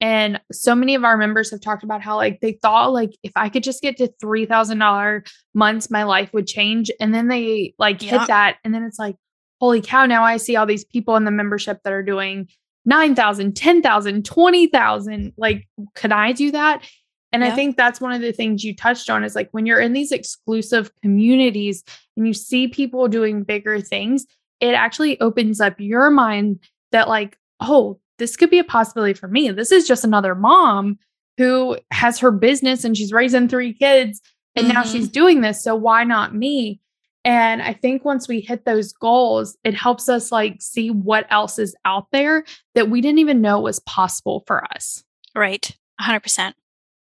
And 0.00 0.40
so 0.50 0.74
many 0.74 0.96
of 0.96 1.04
our 1.04 1.16
members 1.16 1.52
have 1.52 1.60
talked 1.60 1.84
about 1.84 2.02
how, 2.02 2.16
like, 2.16 2.40
they 2.40 2.58
thought, 2.60 2.92
like, 2.92 3.16
if 3.22 3.30
I 3.36 3.48
could 3.48 3.62
just 3.62 3.82
get 3.82 3.98
to 3.98 4.08
$3,000 4.20 5.30
months, 5.54 5.90
my 5.90 6.02
life 6.02 6.32
would 6.32 6.48
change. 6.48 6.90
And 6.98 7.14
then 7.14 7.28
they, 7.28 7.74
like, 7.78 8.02
hit 8.02 8.26
that. 8.26 8.56
And 8.64 8.74
then 8.74 8.82
it's 8.82 8.98
like, 8.98 9.14
holy 9.62 9.80
cow, 9.80 10.04
now 10.04 10.24
I 10.24 10.38
see 10.38 10.56
all 10.56 10.66
these 10.66 10.84
people 10.84 11.14
in 11.14 11.24
the 11.24 11.30
membership 11.30 11.84
that 11.84 11.92
are 11.92 12.02
doing 12.02 12.48
9,000, 12.84 13.54
10,000, 13.54 14.24
20,000. 14.24 15.32
Like, 15.36 15.68
could 15.94 16.10
I 16.10 16.32
do 16.32 16.50
that? 16.50 16.84
And 17.32 17.44
yeah. 17.44 17.52
I 17.52 17.54
think 17.54 17.76
that's 17.76 18.00
one 18.00 18.10
of 18.10 18.20
the 18.20 18.32
things 18.32 18.64
you 18.64 18.74
touched 18.74 19.08
on 19.08 19.22
is 19.22 19.36
like 19.36 19.48
when 19.52 19.64
you're 19.64 19.78
in 19.78 19.92
these 19.92 20.10
exclusive 20.10 20.90
communities 21.00 21.84
and 22.16 22.26
you 22.26 22.34
see 22.34 22.66
people 22.66 23.06
doing 23.06 23.44
bigger 23.44 23.80
things, 23.80 24.26
it 24.58 24.72
actually 24.72 25.20
opens 25.20 25.60
up 25.60 25.76
your 25.78 26.10
mind 26.10 26.58
that, 26.90 27.08
like, 27.08 27.38
oh, 27.60 28.00
this 28.18 28.34
could 28.36 28.50
be 28.50 28.58
a 28.58 28.64
possibility 28.64 29.14
for 29.14 29.28
me. 29.28 29.48
This 29.52 29.70
is 29.70 29.86
just 29.86 30.02
another 30.02 30.34
mom 30.34 30.98
who 31.38 31.78
has 31.92 32.18
her 32.18 32.32
business 32.32 32.82
and 32.84 32.96
she's 32.96 33.12
raising 33.12 33.46
three 33.46 33.74
kids 33.74 34.20
and 34.56 34.66
mm-hmm. 34.66 34.74
now 34.74 34.82
she's 34.82 35.08
doing 35.08 35.40
this. 35.40 35.62
So 35.62 35.76
why 35.76 36.02
not 36.02 36.34
me? 36.34 36.80
And 37.24 37.62
I 37.62 37.72
think 37.72 38.04
once 38.04 38.26
we 38.26 38.40
hit 38.40 38.64
those 38.64 38.92
goals, 38.92 39.56
it 39.64 39.74
helps 39.74 40.08
us 40.08 40.32
like 40.32 40.56
see 40.60 40.90
what 40.90 41.26
else 41.30 41.58
is 41.58 41.74
out 41.84 42.06
there 42.10 42.44
that 42.74 42.90
we 42.90 43.00
didn't 43.00 43.20
even 43.20 43.40
know 43.40 43.60
was 43.60 43.78
possible 43.80 44.42
for 44.46 44.64
us. 44.74 45.04
Right. 45.34 45.70
100%. 46.00 46.54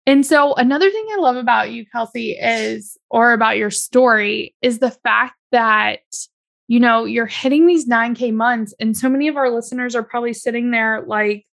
And 0.07 0.25
so 0.25 0.55
another 0.55 0.91
thing 0.91 1.07
I 1.13 1.21
love 1.21 1.37
about 1.37 1.71
you, 1.71 1.85
Kelsey, 1.85 2.33
is, 2.33 2.97
or 3.11 3.33
about 3.35 3.59
your 3.59 3.71
story, 3.71 4.55
is 4.63 4.79
the 4.79 4.91
fact 4.91 5.35
that, 5.53 6.01
you 6.67 6.81
know, 6.81 7.05
you're 7.05 7.27
hitting 7.27 7.67
these 7.67 7.87
9K 7.87 8.33
months. 8.33 8.73
And 8.81 8.97
so 8.97 9.11
many 9.11 9.29
of 9.29 9.37
our 9.37 9.51
listeners 9.51 9.95
are 9.95 10.03
probably 10.03 10.33
sitting 10.33 10.71
there 10.71 11.05
like, 11.07 11.45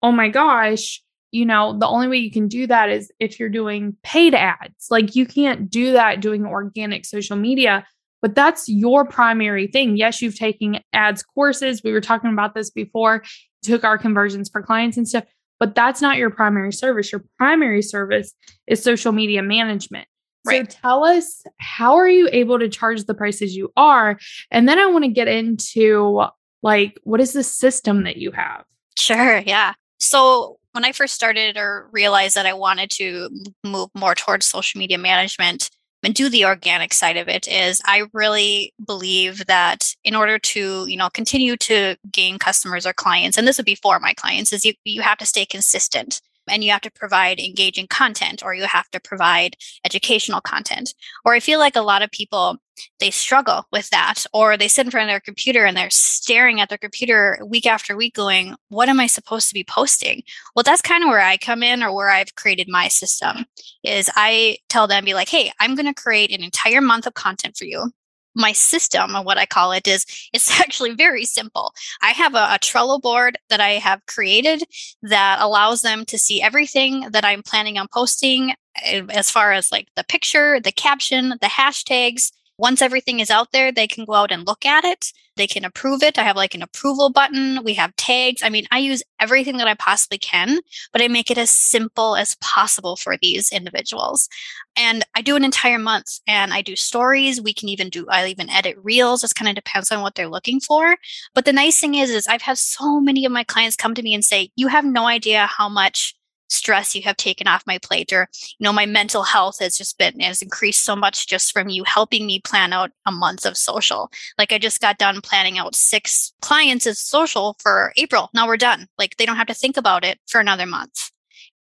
oh 0.00 0.12
my 0.12 0.28
gosh, 0.28 1.02
you 1.32 1.44
know, 1.44 1.76
the 1.76 1.88
only 1.88 2.06
way 2.06 2.18
you 2.18 2.30
can 2.30 2.46
do 2.46 2.68
that 2.68 2.90
is 2.90 3.10
if 3.18 3.40
you're 3.40 3.48
doing 3.48 3.96
paid 4.04 4.34
ads. 4.34 4.86
Like 4.88 5.16
you 5.16 5.26
can't 5.26 5.68
do 5.68 5.90
that 5.92 6.20
doing 6.20 6.46
organic 6.46 7.04
social 7.04 7.36
media 7.36 7.84
but 8.24 8.34
that's 8.34 8.70
your 8.70 9.04
primary 9.04 9.66
thing. 9.66 9.98
Yes, 9.98 10.22
you've 10.22 10.38
taken 10.38 10.78
ads 10.94 11.22
courses. 11.22 11.82
We 11.84 11.92
were 11.92 12.00
talking 12.00 12.32
about 12.32 12.54
this 12.54 12.70
before, 12.70 13.22
took 13.62 13.84
our 13.84 13.98
conversions 13.98 14.48
for 14.48 14.62
clients 14.62 14.96
and 14.96 15.06
stuff, 15.06 15.24
but 15.60 15.74
that's 15.74 16.00
not 16.00 16.16
your 16.16 16.30
primary 16.30 16.72
service. 16.72 17.12
Your 17.12 17.22
primary 17.36 17.82
service 17.82 18.32
is 18.66 18.82
social 18.82 19.12
media 19.12 19.42
management. 19.42 20.08
Right. 20.46 20.72
So 20.72 20.78
tell 20.80 21.04
us 21.04 21.44
how 21.58 21.96
are 21.96 22.08
you 22.08 22.30
able 22.32 22.58
to 22.58 22.70
charge 22.70 23.04
the 23.04 23.12
prices 23.12 23.54
you 23.54 23.70
are? 23.76 24.18
And 24.50 24.66
then 24.66 24.78
I 24.78 24.86
want 24.86 25.04
to 25.04 25.10
get 25.10 25.28
into 25.28 26.24
like 26.62 26.98
what 27.02 27.20
is 27.20 27.34
the 27.34 27.44
system 27.44 28.04
that 28.04 28.16
you 28.16 28.30
have? 28.30 28.64
Sure, 28.98 29.40
yeah. 29.40 29.74
So 30.00 30.58
when 30.72 30.86
I 30.86 30.92
first 30.92 31.12
started 31.12 31.58
or 31.58 31.90
realized 31.92 32.36
that 32.36 32.46
I 32.46 32.54
wanted 32.54 32.88
to 32.92 33.28
move 33.64 33.90
more 33.94 34.14
towards 34.14 34.46
social 34.46 34.78
media 34.78 34.96
management, 34.96 35.68
and 36.04 36.14
do 36.14 36.28
the 36.28 36.44
organic 36.44 36.92
side 36.92 37.16
of 37.16 37.28
it 37.28 37.48
is 37.48 37.80
I 37.84 38.04
really 38.12 38.72
believe 38.84 39.46
that 39.46 39.94
in 40.04 40.14
order 40.14 40.38
to, 40.38 40.86
you 40.86 40.96
know, 40.96 41.08
continue 41.10 41.56
to 41.58 41.96
gain 42.10 42.38
customers 42.38 42.86
or 42.86 42.92
clients, 42.92 43.38
and 43.38 43.46
this 43.46 43.58
would 43.58 43.66
be 43.66 43.74
for 43.74 43.98
my 44.00 44.12
clients, 44.14 44.52
is 44.52 44.64
you, 44.64 44.74
you 44.84 45.02
have 45.02 45.18
to 45.18 45.26
stay 45.26 45.46
consistent 45.46 46.20
and 46.48 46.62
you 46.62 46.70
have 46.70 46.82
to 46.82 46.90
provide 46.90 47.40
engaging 47.40 47.86
content 47.86 48.42
or 48.44 48.54
you 48.54 48.64
have 48.64 48.90
to 48.90 49.00
provide 49.00 49.56
educational 49.84 50.40
content. 50.40 50.94
Or 51.24 51.34
I 51.34 51.40
feel 51.40 51.58
like 51.58 51.76
a 51.76 51.82
lot 51.82 52.02
of 52.02 52.10
people 52.10 52.58
they 53.00 53.10
struggle 53.10 53.66
with 53.72 53.88
that 53.90 54.24
or 54.32 54.56
they 54.56 54.68
sit 54.68 54.86
in 54.86 54.90
front 54.90 55.08
of 55.08 55.12
their 55.12 55.20
computer 55.20 55.64
and 55.64 55.76
they're 55.76 55.90
staring 55.90 56.60
at 56.60 56.68
their 56.68 56.78
computer 56.78 57.38
week 57.46 57.66
after 57.66 57.96
week 57.96 58.14
going 58.14 58.54
what 58.68 58.88
am 58.88 59.00
i 59.00 59.06
supposed 59.06 59.48
to 59.48 59.54
be 59.54 59.64
posting 59.64 60.22
well 60.54 60.62
that's 60.62 60.82
kind 60.82 61.02
of 61.02 61.08
where 61.08 61.20
i 61.20 61.36
come 61.36 61.62
in 61.62 61.82
or 61.82 61.94
where 61.94 62.10
i've 62.10 62.34
created 62.34 62.68
my 62.68 62.88
system 62.88 63.44
is 63.82 64.10
i 64.16 64.56
tell 64.68 64.86
them 64.86 65.04
be 65.04 65.14
like 65.14 65.28
hey 65.28 65.52
i'm 65.60 65.74
going 65.74 65.86
to 65.86 65.94
create 65.94 66.32
an 66.32 66.42
entire 66.42 66.80
month 66.80 67.06
of 67.06 67.14
content 67.14 67.56
for 67.56 67.64
you 67.64 67.90
my 68.34 68.52
system 68.52 69.14
and 69.14 69.24
what 69.24 69.38
I 69.38 69.46
call 69.46 69.72
it 69.72 69.86
is 69.86 70.06
it's 70.32 70.50
actually 70.60 70.94
very 70.94 71.24
simple. 71.24 71.72
I 72.02 72.10
have 72.10 72.34
a, 72.34 72.54
a, 72.54 72.58
Trello 72.60 73.00
board 73.00 73.38
that 73.48 73.60
I 73.60 73.70
have 73.72 74.04
created 74.06 74.64
that 75.02 75.38
allows 75.40 75.82
them 75.82 76.04
to 76.06 76.18
see 76.18 76.42
everything 76.42 77.08
that 77.12 77.24
I'm 77.24 77.42
planning 77.42 77.78
on 77.78 77.86
posting 77.92 78.54
eh, 78.82 79.02
as 79.10 79.30
far 79.30 79.52
as 79.52 79.70
like 79.70 79.88
the 79.96 80.04
picture, 80.04 80.60
the 80.60 80.72
caption, 80.72 81.30
the 81.40 81.46
hashtags, 81.46 82.32
once 82.56 82.80
everything 82.80 83.20
is 83.20 83.30
out 83.30 83.52
there, 83.52 83.72
they 83.72 83.86
can 83.86 84.04
go 84.04 84.14
out 84.14 84.30
and 84.30 84.46
look 84.46 84.64
at 84.64 84.84
it. 84.84 85.12
They 85.36 85.46
can 85.48 85.64
approve 85.64 86.02
it. 86.02 86.18
I 86.18 86.22
have 86.22 86.36
like 86.36 86.54
an 86.54 86.62
approval 86.62 87.10
button. 87.10 87.64
We 87.64 87.74
have 87.74 87.96
tags. 87.96 88.42
I 88.42 88.48
mean, 88.48 88.66
I 88.70 88.78
use 88.78 89.02
everything 89.20 89.56
that 89.56 89.66
I 89.66 89.74
possibly 89.74 90.18
can, 90.18 90.60
but 90.92 91.02
I 91.02 91.08
make 91.08 91.30
it 91.30 91.38
as 91.38 91.50
simple 91.50 92.14
as 92.14 92.36
possible 92.36 92.94
for 92.94 93.16
these 93.20 93.50
individuals. 93.50 94.28
And 94.76 95.04
I 95.16 95.22
do 95.22 95.34
an 95.34 95.44
entire 95.44 95.78
month 95.78 96.20
and 96.28 96.52
I 96.52 96.62
do 96.62 96.76
stories. 96.76 97.40
We 97.40 97.52
can 97.52 97.68
even 97.68 97.88
do, 97.88 98.06
I 98.08 98.26
even 98.28 98.48
edit 98.48 98.76
reels. 98.80 99.24
It 99.24 99.34
kind 99.34 99.48
of 99.48 99.56
depends 99.56 99.90
on 99.90 100.02
what 100.02 100.14
they're 100.14 100.28
looking 100.28 100.60
for. 100.60 100.96
But 101.34 101.46
the 101.46 101.52
nice 101.52 101.80
thing 101.80 101.96
is, 101.96 102.10
is 102.10 102.28
I've 102.28 102.42
had 102.42 102.58
so 102.58 103.00
many 103.00 103.24
of 103.24 103.32
my 103.32 103.42
clients 103.42 103.76
come 103.76 103.94
to 103.94 104.02
me 104.02 104.14
and 104.14 104.24
say, 104.24 104.50
you 104.54 104.68
have 104.68 104.84
no 104.84 105.06
idea 105.06 105.46
how 105.46 105.68
much 105.68 106.14
stress 106.48 106.94
you 106.94 107.02
have 107.02 107.16
taken 107.16 107.46
off 107.46 107.66
my 107.66 107.78
plate 107.78 108.12
or 108.12 108.28
you 108.58 108.64
know 108.64 108.72
my 108.72 108.86
mental 108.86 109.22
health 109.22 109.58
has 109.60 109.76
just 109.76 109.98
been 109.98 110.18
has 110.20 110.42
increased 110.42 110.84
so 110.84 110.94
much 110.94 111.26
just 111.26 111.52
from 111.52 111.68
you 111.68 111.84
helping 111.84 112.26
me 112.26 112.40
plan 112.40 112.72
out 112.72 112.90
a 113.06 113.12
month 113.12 113.44
of 113.46 113.56
social. 113.56 114.10
Like 114.38 114.52
i 114.52 114.58
just 114.58 114.80
got 114.80 114.98
done 114.98 115.20
planning 115.20 115.58
out 115.58 115.74
six 115.74 116.32
clients 116.40 116.86
as 116.86 116.98
social 116.98 117.56
for 117.60 117.92
april. 117.96 118.30
Now 118.34 118.46
we're 118.46 118.56
done. 118.56 118.86
Like 118.98 119.16
they 119.16 119.26
don't 119.26 119.36
have 119.36 119.46
to 119.48 119.54
think 119.54 119.76
about 119.76 120.04
it 120.04 120.18
for 120.26 120.40
another 120.40 120.66
month. 120.66 121.10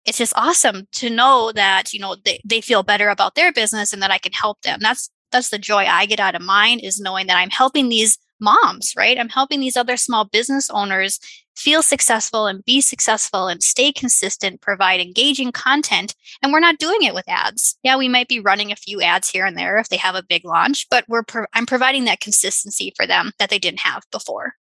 It's 0.07 0.19
just 0.19 0.33
awesome 0.37 0.89
to 0.93 1.11
know 1.11 1.53
that 1.55 1.93
you 1.93 2.01
know 2.01 2.17
they, 2.25 2.41
they 2.45 2.61
feel 2.61 2.83
better 2.83 3.09
about 3.09 3.35
their 3.35 3.53
business 3.53 3.93
and 3.93 4.03
that 4.03 4.11
i 4.11 4.19
can 4.19 4.33
help 4.33 4.63
them. 4.63 4.79
That's 4.81 5.11
that's 5.33 5.51
the 5.51 5.59
joy 5.59 5.85
i 5.85 6.07
get 6.07 6.21
out 6.21 6.35
of 6.35 6.43
mine 6.43 6.81
is 6.81 6.99
knowing 6.99 7.29
that 7.29 7.37
i'm 7.37 7.51
helping 7.51 7.89
these 7.89 8.19
moms 8.41 8.95
right? 8.97 9.19
I'm 9.19 9.29
helping 9.29 9.61
these 9.61 9.77
other 9.77 9.97
small 9.97 10.25
business 10.25 10.71
owners 10.71 11.21
feel 11.57 11.83
successful 11.83 12.47
and 12.47 12.65
be 12.65 12.81
successful 12.81 13.49
and 13.49 13.63
stay 13.63 13.93
consistent, 13.93 14.61
provide 14.61 15.01
engaging 15.01 15.53
content. 15.53 16.15
And 16.43 16.53
we're 16.53 16.61
not 16.61 16.79
doing 16.79 17.03
it 17.03 17.15
with 17.15 17.29
ads. 17.29 17.77
Yeah, 17.83 17.97
we 17.97 18.09
might 18.09 18.29
be 18.29 18.41
running 18.41 18.73
a 18.73 18.77
few 18.77 19.03
ads 19.03 19.29
here 19.29 19.45
and 19.45 19.57
there 19.57 19.79
if 19.79 19.89
they 19.89 19.97
have 19.97 20.15
a 20.15 20.23
big 20.23 20.45
launch, 20.45 20.87
but 20.91 21.05
we're 21.09 21.23
pro- 21.23 21.47
I'm 21.53 21.67
providing 21.67 22.05
that 22.05 22.21
consistency 22.21 22.93
for 22.97 23.07
them 23.07 23.33
that 23.39 23.51
they 23.51 23.59
didn't 23.59 23.81
have 23.81 24.03
before. 24.11 24.55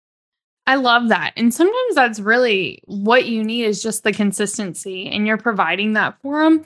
I 0.67 0.75
love 0.75 1.09
that. 1.09 1.33
And 1.35 1.51
sometimes 1.51 1.95
that's 1.95 2.19
really 2.19 2.79
what 2.85 3.25
you 3.25 3.43
need 3.43 3.63
is 3.63 3.81
just 3.81 4.03
the 4.03 4.13
consistency 4.13 5.09
and 5.09 5.25
you're 5.25 5.37
providing 5.37 5.93
that 5.93 6.21
for 6.21 6.43
them. 6.43 6.63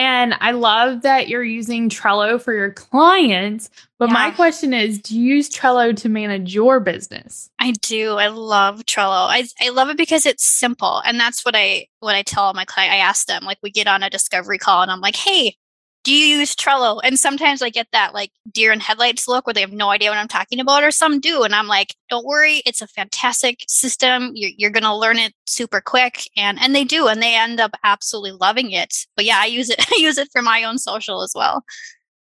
And 0.00 0.34
I 0.40 0.52
love 0.52 1.02
that 1.02 1.28
you're 1.28 1.44
using 1.44 1.90
Trello 1.90 2.40
for 2.40 2.54
your 2.54 2.70
clients. 2.70 3.68
But 3.98 4.08
yeah. 4.08 4.14
my 4.14 4.30
question 4.30 4.72
is 4.72 4.98
do 4.98 5.14
you 5.14 5.34
use 5.34 5.50
Trello 5.50 5.94
to 5.94 6.08
manage 6.08 6.54
your 6.54 6.80
business? 6.80 7.50
I 7.58 7.72
do. 7.72 8.12
I 8.14 8.28
love 8.28 8.86
Trello. 8.86 9.26
I, 9.28 9.46
I 9.60 9.68
love 9.68 9.90
it 9.90 9.98
because 9.98 10.24
it's 10.24 10.42
simple. 10.42 11.02
And 11.04 11.20
that's 11.20 11.44
what 11.44 11.54
I 11.54 11.86
what 11.98 12.14
I 12.14 12.22
tell 12.22 12.54
my 12.54 12.64
client. 12.64 12.94
I 12.94 12.96
ask 12.96 13.26
them, 13.26 13.44
like 13.44 13.58
we 13.62 13.70
get 13.70 13.86
on 13.86 14.02
a 14.02 14.08
discovery 14.08 14.56
call 14.56 14.80
and 14.80 14.90
I'm 14.90 15.02
like, 15.02 15.16
hey, 15.16 15.54
do 16.02 16.12
you 16.12 16.38
use 16.38 16.54
Trello? 16.54 17.00
And 17.04 17.18
sometimes 17.18 17.60
I 17.62 17.68
get 17.68 17.88
that 17.92 18.14
like 18.14 18.30
deer 18.50 18.72
in 18.72 18.80
headlights 18.80 19.28
look 19.28 19.46
where 19.46 19.54
they 19.54 19.60
have 19.60 19.72
no 19.72 19.90
idea 19.90 20.10
what 20.10 20.18
I'm 20.18 20.28
talking 20.28 20.60
about, 20.60 20.82
or 20.82 20.90
some 20.90 21.20
do. 21.20 21.42
And 21.42 21.54
I'm 21.54 21.66
like, 21.66 21.94
don't 22.08 22.26
worry, 22.26 22.62
it's 22.64 22.80
a 22.80 22.86
fantastic 22.86 23.60
system. 23.68 24.32
You're, 24.34 24.52
you're 24.56 24.70
going 24.70 24.84
to 24.84 24.94
learn 24.94 25.18
it 25.18 25.34
super 25.46 25.80
quick. 25.80 26.28
And, 26.36 26.58
and 26.60 26.74
they 26.74 26.84
do, 26.84 27.08
and 27.08 27.22
they 27.22 27.34
end 27.34 27.60
up 27.60 27.72
absolutely 27.84 28.32
loving 28.32 28.70
it. 28.70 29.06
But 29.14 29.26
yeah, 29.26 29.38
I 29.40 29.46
use 29.46 29.68
it. 29.68 29.80
I 29.92 29.96
use 29.98 30.16
it 30.16 30.28
for 30.32 30.42
my 30.42 30.64
own 30.64 30.78
social 30.78 31.22
as 31.22 31.32
well. 31.34 31.64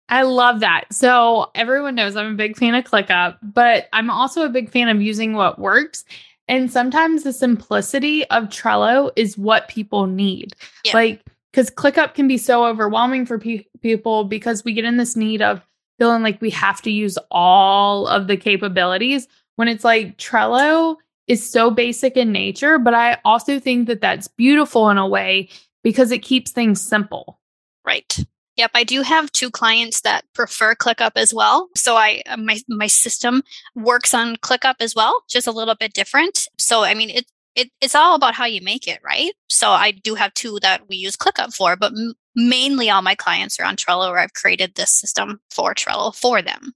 I 0.10 0.24
love 0.24 0.60
that. 0.60 0.86
So 0.92 1.52
everyone 1.56 1.96
knows 1.96 2.16
I'm 2.18 2.34
a 2.34 2.36
big 2.36 2.58
fan 2.58 2.76
of 2.76 2.84
ClickUp, 2.84 3.38
but 3.42 3.88
I'm 3.94 4.10
also 4.10 4.44
a 4.44 4.50
big 4.50 4.70
fan 4.70 4.90
of 4.90 5.02
using 5.02 5.34
what 5.34 5.58
works. 5.58 6.04
And 6.50 6.70
sometimes 6.70 7.24
the 7.24 7.32
simplicity 7.32 8.26
of 8.30 8.46
Trello 8.46 9.12
is 9.16 9.38
what 9.38 9.70
people 9.70 10.08
need. 10.08 10.54
Yeah. 10.84 10.94
Like 10.94 11.22
because 11.52 11.70
ClickUp 11.70 12.14
can 12.14 12.28
be 12.28 12.38
so 12.38 12.66
overwhelming 12.66 13.26
for 13.26 13.38
pe- 13.38 13.66
people 13.82 14.24
because 14.24 14.64
we 14.64 14.74
get 14.74 14.86
in 14.86 14.98
this 14.98 15.16
need 15.16 15.42
of 15.42 15.62
feeling 16.00 16.24
like 16.24 16.42
we 16.42 16.50
have 16.50 16.82
to 16.82 16.92
use 16.92 17.18
all 17.30 18.08
of 18.08 18.28
the 18.28 18.38
capabilities 18.38 19.28
when 19.56 19.68
it's 19.68 19.84
like 19.84 20.18
Trello 20.18 20.96
is 21.28 21.48
so 21.48 21.70
basic 21.70 22.18
in 22.18 22.32
nature, 22.32 22.80
but 22.80 22.94
I 22.94 23.20
also 23.24 23.60
think 23.60 23.88
that 23.88 24.02
that's 24.02 24.28
beautiful 24.28 24.90
in 24.90 24.98
a 24.98 25.08
way 25.08 25.50
because 25.84 26.12
it 26.12 26.20
keeps 26.20 26.52
things 26.52 26.82
simple. 26.82 27.40
Right. 27.86 28.18
Yep, 28.58 28.72
I 28.74 28.84
do 28.84 29.02
have 29.02 29.32
two 29.32 29.50
clients 29.50 30.02
that 30.02 30.26
prefer 30.34 30.76
ClickUp 30.76 31.12
as 31.16 31.34
well. 31.34 31.70
So 31.76 31.96
I 31.96 32.22
uh, 32.28 32.38
my 32.38 32.60
my 32.68 32.88
system 32.88 33.44
works 33.76 34.14
on 34.14 34.36
ClickUp 34.38 34.76
as 34.80 34.94
well, 34.94 35.24
just 35.30 35.48
a 35.48 35.52
little 35.52 35.76
bit 35.76 35.94
different. 35.94 36.48
So 36.58 36.84
I 36.84 36.94
mean, 36.94 37.10
it 37.10 37.26
it, 37.56 37.70
it's 37.82 37.96
all 37.96 38.16
about 38.16 38.34
how 38.34 38.46
you 38.46 38.62
make 38.62 38.88
it, 38.88 39.00
right? 39.04 39.34
So 39.50 39.70
I 39.70 39.92
do 39.92 40.16
have 40.16 40.34
two 40.34 40.60
that 40.62 40.88
we 40.88 40.96
use 40.96 41.18
ClickUp 41.18 41.54
for, 41.54 41.76
but 41.76 41.92
m- 41.92 42.14
mainly 42.36 42.90
all 42.90 43.02
my 43.02 43.16
clients 43.16 43.60
are 43.60 43.66
on 43.66 43.76
Trello, 43.76 44.10
where 44.10 44.20
I've 44.20 44.34
created 44.34 44.76
this 44.76 44.92
system 44.92 45.40
for 45.50 45.74
Trello 45.74 46.16
for 46.16 46.42
them. 46.42 46.74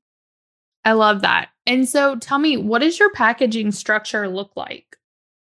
I 0.84 0.92
love 0.92 1.22
that. 1.22 1.50
And 1.66 1.88
so 1.88 2.16
tell 2.16 2.38
me, 2.38 2.58
what 2.58 2.80
does 2.80 3.00
your 3.00 3.12
packaging 3.12 3.72
structure 3.72 4.28
look 4.28 4.52
like? 4.56 4.98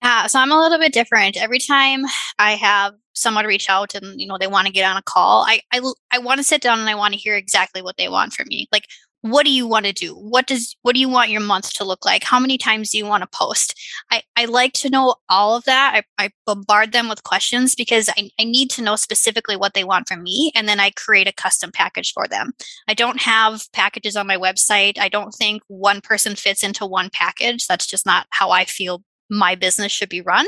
Yeah, 0.03 0.27
so 0.27 0.39
I'm 0.39 0.51
a 0.51 0.59
little 0.59 0.77
bit 0.77 0.93
different. 0.93 1.35
Every 1.35 1.59
time 1.59 2.05
I 2.39 2.51
have 2.51 2.93
someone 3.13 3.45
reach 3.45 3.67
out 3.69 3.95
and 3.95 4.21
you 4.21 4.27
know 4.27 4.37
they 4.37 4.47
want 4.47 4.67
to 4.67 4.73
get 4.73 4.89
on 4.89 4.95
a 4.95 5.01
call, 5.01 5.43
I 5.47 5.61
I, 5.73 5.81
I 6.11 6.19
want 6.19 6.37
to 6.37 6.43
sit 6.43 6.61
down 6.61 6.79
and 6.79 6.87
I 6.87 6.95
want 6.95 7.13
to 7.13 7.19
hear 7.19 7.35
exactly 7.35 7.81
what 7.81 7.97
they 7.97 8.07
want 8.07 8.33
from 8.33 8.47
me. 8.47 8.67
Like 8.71 8.85
what 9.21 9.45
do 9.45 9.51
you 9.51 9.67
want 9.67 9.85
to 9.85 9.93
do 9.93 10.13
what 10.13 10.47
does 10.47 10.75
what 10.83 10.93
do 10.93 10.99
you 10.99 11.09
want 11.09 11.29
your 11.29 11.41
month 11.41 11.73
to 11.73 11.83
look 11.83 12.05
like 12.05 12.23
how 12.23 12.39
many 12.39 12.57
times 12.57 12.91
do 12.91 12.97
you 12.97 13.05
want 13.05 13.21
to 13.21 13.37
post 13.37 13.73
i, 14.11 14.21
I 14.35 14.45
like 14.45 14.73
to 14.73 14.89
know 14.89 15.15
all 15.29 15.55
of 15.55 15.63
that 15.65 16.03
I, 16.19 16.25
I 16.25 16.29
bombard 16.45 16.91
them 16.91 17.09
with 17.09 17.23
questions 17.23 17.75
because 17.75 18.09
I, 18.09 18.29
I 18.39 18.43
need 18.43 18.69
to 18.71 18.81
know 18.81 18.95
specifically 18.95 19.55
what 19.55 19.73
they 19.73 19.83
want 19.83 20.07
from 20.07 20.23
me 20.23 20.51
and 20.55 20.67
then 20.67 20.79
i 20.79 20.91
create 20.91 21.27
a 21.27 21.33
custom 21.33 21.71
package 21.71 22.13
for 22.13 22.27
them 22.27 22.53
i 22.87 22.93
don't 22.93 23.21
have 23.21 23.71
packages 23.73 24.15
on 24.15 24.27
my 24.27 24.37
website 24.37 24.99
i 24.99 25.09
don't 25.09 25.31
think 25.31 25.63
one 25.67 26.01
person 26.01 26.35
fits 26.35 26.63
into 26.63 26.85
one 26.85 27.09
package 27.11 27.67
that's 27.67 27.87
just 27.87 28.05
not 28.05 28.27
how 28.31 28.51
i 28.51 28.65
feel 28.65 29.03
my 29.29 29.55
business 29.55 29.91
should 29.91 30.07
be 30.07 30.21
run. 30.21 30.45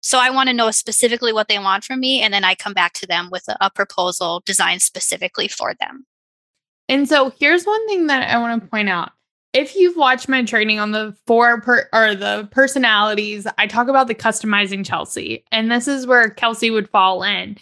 So 0.00 0.16
I 0.18 0.30
want 0.30 0.48
to 0.48 0.54
know 0.54 0.70
specifically 0.70 1.32
what 1.32 1.48
they 1.48 1.58
want 1.58 1.82
from 1.82 1.98
me. 1.98 2.22
And 2.22 2.32
then 2.32 2.44
I 2.44 2.54
come 2.54 2.72
back 2.72 2.92
to 2.94 3.06
them 3.06 3.30
with 3.32 3.42
a, 3.48 3.56
a 3.60 3.68
proposal 3.68 4.42
designed 4.46 4.82
specifically 4.82 5.48
for 5.48 5.74
them. 5.80 6.06
And 6.88 7.08
so 7.08 7.32
here's 7.38 7.64
one 7.64 7.86
thing 7.88 8.06
that 8.08 8.28
I 8.28 8.38
want 8.38 8.62
to 8.62 8.68
point 8.68 8.88
out. 8.88 9.12
If 9.52 9.76
you've 9.76 9.96
watched 9.96 10.28
my 10.28 10.44
training 10.44 10.78
on 10.78 10.92
the 10.92 11.14
four 11.26 11.60
per, 11.60 11.88
or 11.92 12.14
the 12.14 12.48
personalities, 12.50 13.46
I 13.58 13.66
talk 13.66 13.88
about 13.88 14.06
the 14.08 14.14
customizing 14.14 14.84
Chelsea, 14.84 15.44
and 15.52 15.70
this 15.70 15.86
is 15.86 16.06
where 16.06 16.30
Kelsey 16.30 16.70
would 16.70 16.88
fall 16.88 17.22
in. 17.22 17.58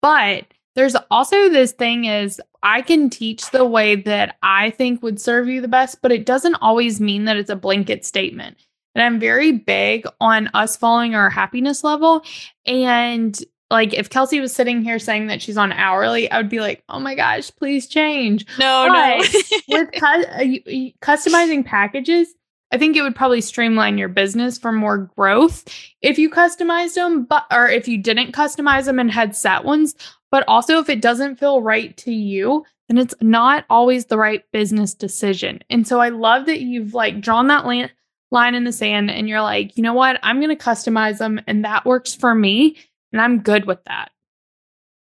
But 0.00 0.46
there's 0.74 0.96
also 1.10 1.48
this 1.48 1.72
thing 1.72 2.06
is 2.06 2.40
I 2.62 2.80
can 2.82 3.10
teach 3.10 3.50
the 3.50 3.64
way 3.64 3.94
that 3.94 4.36
I 4.42 4.70
think 4.70 5.02
would 5.02 5.20
serve 5.20 5.48
you 5.48 5.60
the 5.60 5.68
best, 5.68 6.00
but 6.02 6.12
it 6.12 6.26
doesn't 6.26 6.56
always 6.56 7.00
mean 7.00 7.26
that 7.26 7.36
it's 7.36 7.50
a 7.50 7.56
blanket 7.56 8.04
statement. 8.04 8.56
And 8.94 9.02
I'm 9.02 9.20
very 9.20 9.52
big 9.52 10.06
on 10.20 10.48
us 10.54 10.76
following 10.76 11.14
our 11.14 11.28
happiness 11.28 11.84
level. 11.84 12.24
And 12.64 13.38
like 13.70 13.94
if 13.94 14.10
Kelsey 14.10 14.40
was 14.40 14.54
sitting 14.54 14.82
here 14.82 14.98
saying 14.98 15.28
that 15.28 15.40
she's 15.40 15.56
on 15.56 15.72
hourly, 15.72 16.30
I 16.30 16.36
would 16.36 16.48
be 16.48 16.60
like, 16.60 16.84
"Oh 16.88 17.00
my 17.00 17.14
gosh, 17.14 17.50
please 17.56 17.86
change." 17.86 18.46
No, 18.58 18.86
but 18.88 18.94
no. 18.94 19.40
with 19.68 19.92
cu- 19.92 20.06
uh, 20.06 20.90
customizing 21.00 21.64
packages, 21.64 22.34
I 22.70 22.78
think 22.78 22.96
it 22.96 23.02
would 23.02 23.16
probably 23.16 23.40
streamline 23.40 23.98
your 23.98 24.08
business 24.08 24.58
for 24.58 24.72
more 24.72 25.10
growth 25.16 25.64
if 26.02 26.18
you 26.18 26.30
customized 26.30 26.94
them, 26.94 27.24
but 27.24 27.46
or 27.50 27.68
if 27.68 27.88
you 27.88 27.98
didn't 27.98 28.32
customize 28.32 28.84
them 28.84 28.98
and 28.98 29.10
had 29.10 29.34
set 29.34 29.64
ones. 29.64 29.94
But 30.30 30.44
also, 30.48 30.78
if 30.78 30.88
it 30.88 31.00
doesn't 31.00 31.38
feel 31.38 31.62
right 31.62 31.96
to 31.98 32.12
you, 32.12 32.64
then 32.88 32.98
it's 32.98 33.14
not 33.20 33.64
always 33.70 34.06
the 34.06 34.18
right 34.18 34.42
business 34.52 34.92
decision. 34.92 35.60
And 35.70 35.86
so, 35.86 36.00
I 36.00 36.10
love 36.10 36.46
that 36.46 36.60
you've 36.60 36.94
like 36.94 37.20
drawn 37.20 37.46
that 37.46 37.64
line 37.64 37.90
line 38.30 38.54
in 38.54 38.64
the 38.64 38.72
sand, 38.72 39.10
and 39.10 39.28
you're 39.28 39.42
like, 39.42 39.76
you 39.76 39.82
know 39.82 39.94
what, 39.94 40.18
I'm 40.22 40.40
going 40.40 40.56
to 40.56 40.64
customize 40.64 41.18
them, 41.18 41.40
and 41.46 41.64
that 41.64 41.86
works 41.86 42.14
for 42.14 42.34
me 42.34 42.76
and 43.14 43.22
I'm 43.22 43.38
good 43.38 43.64
with 43.64 43.82
that. 43.84 44.10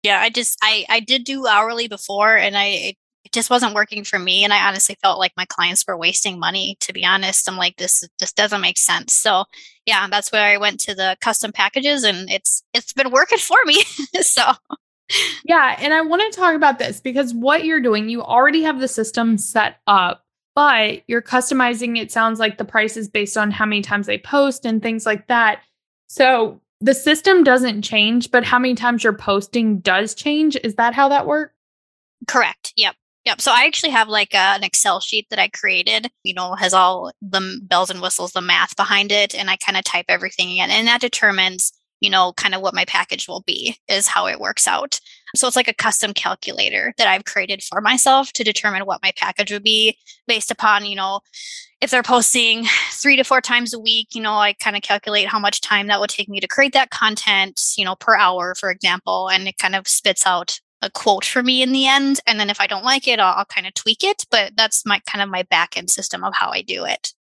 Yeah, 0.04 0.20
I 0.20 0.30
just 0.32 0.58
I 0.62 0.86
I 0.90 1.00
did 1.00 1.24
do 1.24 1.46
hourly 1.46 1.88
before 1.88 2.36
and 2.36 2.58
I 2.58 2.66
it, 2.66 2.98
just 3.32 3.52
wasn't 3.52 3.76
working 3.76 4.04
for 4.04 4.18
me. 4.18 4.44
And 4.44 4.52
I 4.52 4.68
honestly 4.68 4.98
felt 5.02 5.20
like 5.20 5.32
my 5.38 5.46
clients 5.46 5.86
were 5.88 5.96
wasting 5.96 6.40
money, 6.40 6.76
to 6.82 6.92
be 6.92 7.06
honest. 7.06 7.48
I'm 7.48 7.56
like, 7.56 7.78
this 7.78 8.04
just 8.20 8.36
doesn't 8.36 8.60
make 8.60 8.80
sense. 8.80 9.14
So 9.14 9.46
yeah, 9.86 10.08
that's 10.10 10.32
where 10.32 10.44
I 10.44 10.58
went 10.58 10.80
to 10.82 10.96
the 10.96 11.16
custom 11.22 11.52
packages 11.52 12.04
and 12.04 12.30
it's 12.32 12.64
it's 12.74 12.92
been 12.92 13.12
working 13.12 13.38
for 13.38 13.58
me. 13.66 13.84
so 14.22 14.52
yeah, 15.46 15.76
and 15.80 15.94
I 15.94 16.02
want 16.02 16.24
to 16.34 16.38
talk 16.38 16.56
about 16.56 16.80
this 16.80 17.00
because 17.00 17.36
what 17.36 17.66
you're 17.66 17.82
doing, 17.82 18.10
you 18.10 18.24
already 18.24 18.64
have 18.64 18.80
the 18.80 18.88
system 18.88 19.38
set 19.38 19.78
up, 19.86 20.26
but 20.56 21.04
you're 21.08 21.22
customizing 21.22 22.02
it 22.02 22.12
sounds 22.12 22.40
like 22.40 22.58
the 22.58 22.66
price 22.66 22.98
is 22.98 23.08
based 23.08 23.38
on 23.38 23.52
how 23.52 23.68
many 23.68 23.84
times 23.84 24.08
they 24.08 24.18
post 24.18 24.66
and 24.66 24.82
things 24.82 25.06
like 25.06 25.28
that. 25.28 25.62
So 26.08 26.62
the 26.82 26.96
system 26.96 27.44
doesn't 27.44 27.84
change, 27.84 28.32
but 28.32 28.44
how 28.44 28.60
many 28.60 28.76
times 28.76 29.04
you're 29.04 29.14
posting 29.14 29.80
does 29.80 30.16
change. 30.16 30.58
Is 30.64 30.76
that 30.76 30.94
how 30.94 31.10
that 31.10 31.28
works? 31.28 31.54
Correct. 32.28 32.74
Yep. 32.76 32.96
Yep. 33.26 33.40
So 33.40 33.52
I 33.52 33.66
actually 33.66 33.92
have 33.92 34.08
like 34.08 34.34
a, 34.34 34.38
an 34.38 34.64
Excel 34.64 35.00
sheet 35.00 35.28
that 35.30 35.38
I 35.38 35.48
created, 35.48 36.10
you 36.24 36.34
know, 36.34 36.56
has 36.56 36.74
all 36.74 37.12
the 37.22 37.60
bells 37.62 37.92
and 37.92 38.02
whistles, 38.02 38.32
the 38.32 38.42
math 38.42 38.76
behind 38.76 39.12
it. 39.12 39.36
And 39.36 39.50
I 39.50 39.58
kind 39.58 39.78
of 39.78 39.84
type 39.84 40.06
everything 40.10 40.58
in 40.58 40.72
and 40.72 40.88
that 40.88 41.02
determines, 41.02 41.72
you 42.02 42.10
know, 42.10 42.34
kind 42.34 42.54
of 42.54 42.62
what 42.62 42.74
my 42.74 42.84
package 42.86 43.28
will 43.28 43.42
be 43.42 43.78
is 43.88 44.08
how 44.08 44.28
it 44.28 44.40
works 44.40 44.68
out. 44.68 45.00
So 45.36 45.48
it's 45.48 45.56
like 45.56 45.70
a 45.70 45.74
custom 45.74 46.14
calculator 46.14 46.94
that 46.98 47.08
I've 47.08 47.24
created 47.24 47.64
for 47.64 47.80
myself 47.80 48.34
to 48.34 48.44
determine 48.44 48.86
what 48.86 49.02
my 49.02 49.14
package 49.16 49.52
would 49.52 49.64
be 49.64 49.98
based 50.28 50.52
upon, 50.52 50.86
you 50.86 50.96
know, 50.96 51.22
if 51.80 51.90
they're 51.90 52.04
posting 52.04 52.66
three 52.92 53.16
to 53.16 53.24
four 53.24 53.40
times 53.40 53.74
a 53.74 53.80
week, 53.80 54.10
you 54.14 54.22
know, 54.22 54.34
I 54.34 54.54
kind 54.54 54.76
of 54.76 54.82
calculate 54.82 55.28
how 55.28 55.40
much 55.40 55.62
time 55.62 55.88
that 55.88 56.00
would 56.00 56.10
take 56.10 56.28
me 56.28 56.40
to 56.40 56.48
create 56.48 56.74
that 56.74 56.90
content, 56.90 57.60
you 57.78 57.86
know, 57.86 57.96
per 57.96 58.16
hour, 58.16 58.56
for 58.56 58.70
example, 58.70 59.30
and 59.30 59.48
it 59.48 59.58
kind 59.58 59.76
of 59.76 59.88
spits 59.88 60.28
out 60.28 60.60
a 60.82 60.90
quote 60.90 61.26
for 61.26 61.44
me 61.44 61.62
in 61.62 61.72
the 61.72 61.88
end. 61.88 62.20
And 62.28 62.40
then 62.40 62.50
if 62.50 62.60
I 62.60 62.68
don't 62.68 62.84
like 62.84 63.08
it, 63.08 63.20
I'll, 63.20 63.38
I'll 63.38 63.46
kind 63.46 63.68
of 63.68 63.74
tweak 63.74 64.04
it. 64.04 64.26
But 64.30 64.54
that's 64.56 64.86
my 64.86 65.00
kind 65.08 65.22
of 65.22 65.30
my 65.30 65.44
back 65.44 65.78
end 65.78 65.90
system 65.90 66.24
of 66.24 66.34
how 66.36 66.52
I 66.52 66.62
do 66.62 66.86
it. 66.86 67.14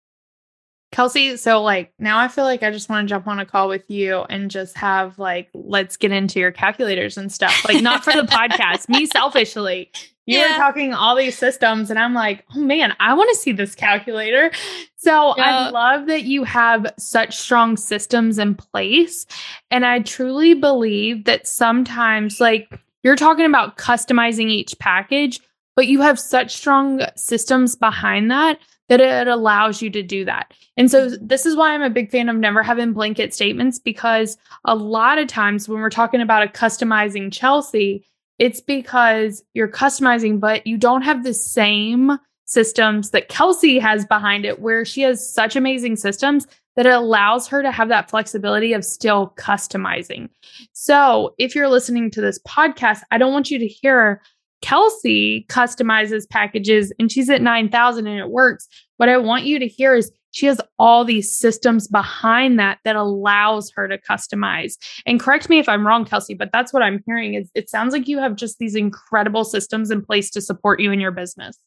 Kelsey, 0.92 1.38
so 1.38 1.62
like 1.62 1.94
now 2.00 2.20
I 2.20 2.28
feel 2.28 2.44
like 2.44 2.64
I 2.64 2.72
just 2.72 2.90
want 2.90 3.08
to 3.08 3.10
jump 3.10 3.28
on 3.28 3.40
a 3.40 3.46
call 3.46 3.70
with 3.70 3.90
you 3.90 4.22
and 4.30 4.52
just 4.52 4.78
have 4.78 5.18
like, 5.18 5.50
let's 5.54 5.96
get 5.96 6.12
into 6.12 6.40
your 6.40 6.52
calculators 6.52 7.18
and 7.18 7.32
stuff. 7.32 7.66
Like, 7.68 7.82
not 7.82 8.04
for 8.04 8.14
the 8.14 8.24
podcast, 8.24 8.90
me 8.90 9.06
selfishly. 9.06 9.92
You 10.28 10.38
yeah. 10.38 10.52
were 10.52 10.58
talking 10.58 10.94
all 10.94 11.16
these 11.16 11.38
systems, 11.38 11.90
and 11.90 11.98
I'm 11.98 12.14
like, 12.14 12.46
oh 12.56 12.60
man, 12.60 12.94
I 13.00 13.14
want 13.14 13.30
to 13.32 13.38
see 13.38 13.52
this 13.52 13.74
calculator. 13.74 14.52
So 14.96 15.34
yeah. 15.36 15.68
I 15.68 15.70
love 15.72 16.06
that 16.08 16.24
you 16.24 16.44
have 16.44 16.94
such 17.00 17.36
strong 17.38 17.76
systems 17.76 18.38
in 18.38 18.54
place. 18.54 19.26
And 19.72 19.84
I 19.84 20.00
truly 20.00 20.54
believe 20.54 21.26
that 21.26 21.48
sometimes, 21.48 22.40
like, 22.40 22.70
you're 23.04 23.16
talking 23.16 23.46
about 23.46 23.78
customizing 23.78 24.50
each 24.50 24.78
package, 24.78 25.40
but 25.76 25.88
you 25.88 26.02
have 26.02 26.20
such 26.20 26.56
strong 26.56 27.02
systems 27.16 27.76
behind 27.76 28.30
that 28.30 28.60
that 28.92 29.00
it 29.00 29.30
allows 29.30 29.82
you 29.82 29.90
to 29.90 30.04
do 30.04 30.26
that. 30.26 30.54
And 30.76 30.92
so 30.92 31.08
mm-hmm. 31.08 31.26
this 31.26 31.46
is 31.46 31.56
why 31.56 31.74
I'm 31.74 31.82
a 31.82 31.90
big 31.90 32.12
fan 32.12 32.28
of 32.28 32.36
never 32.36 32.62
having 32.62 32.92
blanket 32.92 33.34
statements 33.34 33.80
because 33.80 34.38
a 34.66 34.76
lot 34.76 35.18
of 35.18 35.30
times 35.30 35.70
when 35.70 35.80
we're 35.80 35.90
talking 35.90 36.20
about 36.20 36.44
a 36.44 36.52
customizing 36.52 37.32
Chelsea, 37.32 38.06
it's 38.38 38.60
because 38.60 39.46
you're 39.54 39.70
customizing, 39.70 40.42
but 40.42 40.68
you 40.68 40.78
don't 40.78 41.04
have 41.04 41.24
the 41.24 41.34
same 41.34 42.20
systems 42.44 43.12
that 43.12 43.30
Kelsey 43.30 43.80
has 43.80 44.06
behind 44.06 44.44
it, 44.44 44.60
where 44.60 44.84
she 44.84 45.04
has 45.04 45.26
such 45.34 45.56
amazing 45.56 45.96
systems 45.96 46.46
that 46.76 46.86
it 46.86 46.92
allows 46.92 47.48
her 47.48 47.62
to 47.62 47.72
have 47.72 47.88
that 47.88 48.10
flexibility 48.10 48.74
of 48.74 48.84
still 48.84 49.34
customizing. 49.38 50.28
So 50.74 51.34
if 51.38 51.56
you're 51.56 51.70
listening 51.70 52.12
to 52.12 52.20
this 52.20 52.40
podcast, 52.46 53.04
I 53.10 53.18
don't 53.18 53.32
want 53.32 53.52
you 53.52 53.60
to 53.60 53.68
hear 53.68 54.22
Kelsey 54.62 55.46
customizes 55.50 56.30
packages 56.30 56.94
and 57.00 57.12
she's 57.12 57.30
at 57.30 57.41
9,000 57.41 58.08
and 58.08 58.20
it 58.20 58.30
works. 58.30 58.68
What 58.98 59.10
I 59.10 59.18
want 59.18 59.46
you 59.46 59.60
to 59.60 59.68
hear 59.68 59.96
is 59.96 60.12
she 60.32 60.46
has 60.46 60.62
all 60.80 61.03
these 61.03 61.36
systems 61.36 61.88
behind 61.88 62.60
that 62.60 62.80
that 62.86 62.96
allows 62.96 63.72
her 63.75 63.88
to 63.88 63.98
customize. 63.98 64.77
And 65.05 65.20
correct 65.20 65.50
me 65.50 65.59
if 65.59 65.68
I'm 65.68 65.86
wrong, 65.86 66.05
Kelsey, 66.05 66.33
but 66.33 66.51
that's 66.53 66.72
what 66.72 66.83
I'm 66.83 67.03
hearing 67.05 67.33
is 67.33 67.50
it 67.53 67.70
sounds 67.70 67.94
like 67.94 68.07
you 68.07 68.20
have 68.20 68.36
just 68.36 68.57
these 68.59 68.75
incredible 68.75 69.44
systems 69.44 69.92
in 69.92 70.03
place 70.03 70.29
to 70.31 70.42
support 70.42 70.79
you 70.79 70.92
in 70.92 71.00
your 71.00 71.12
business. 71.12 71.57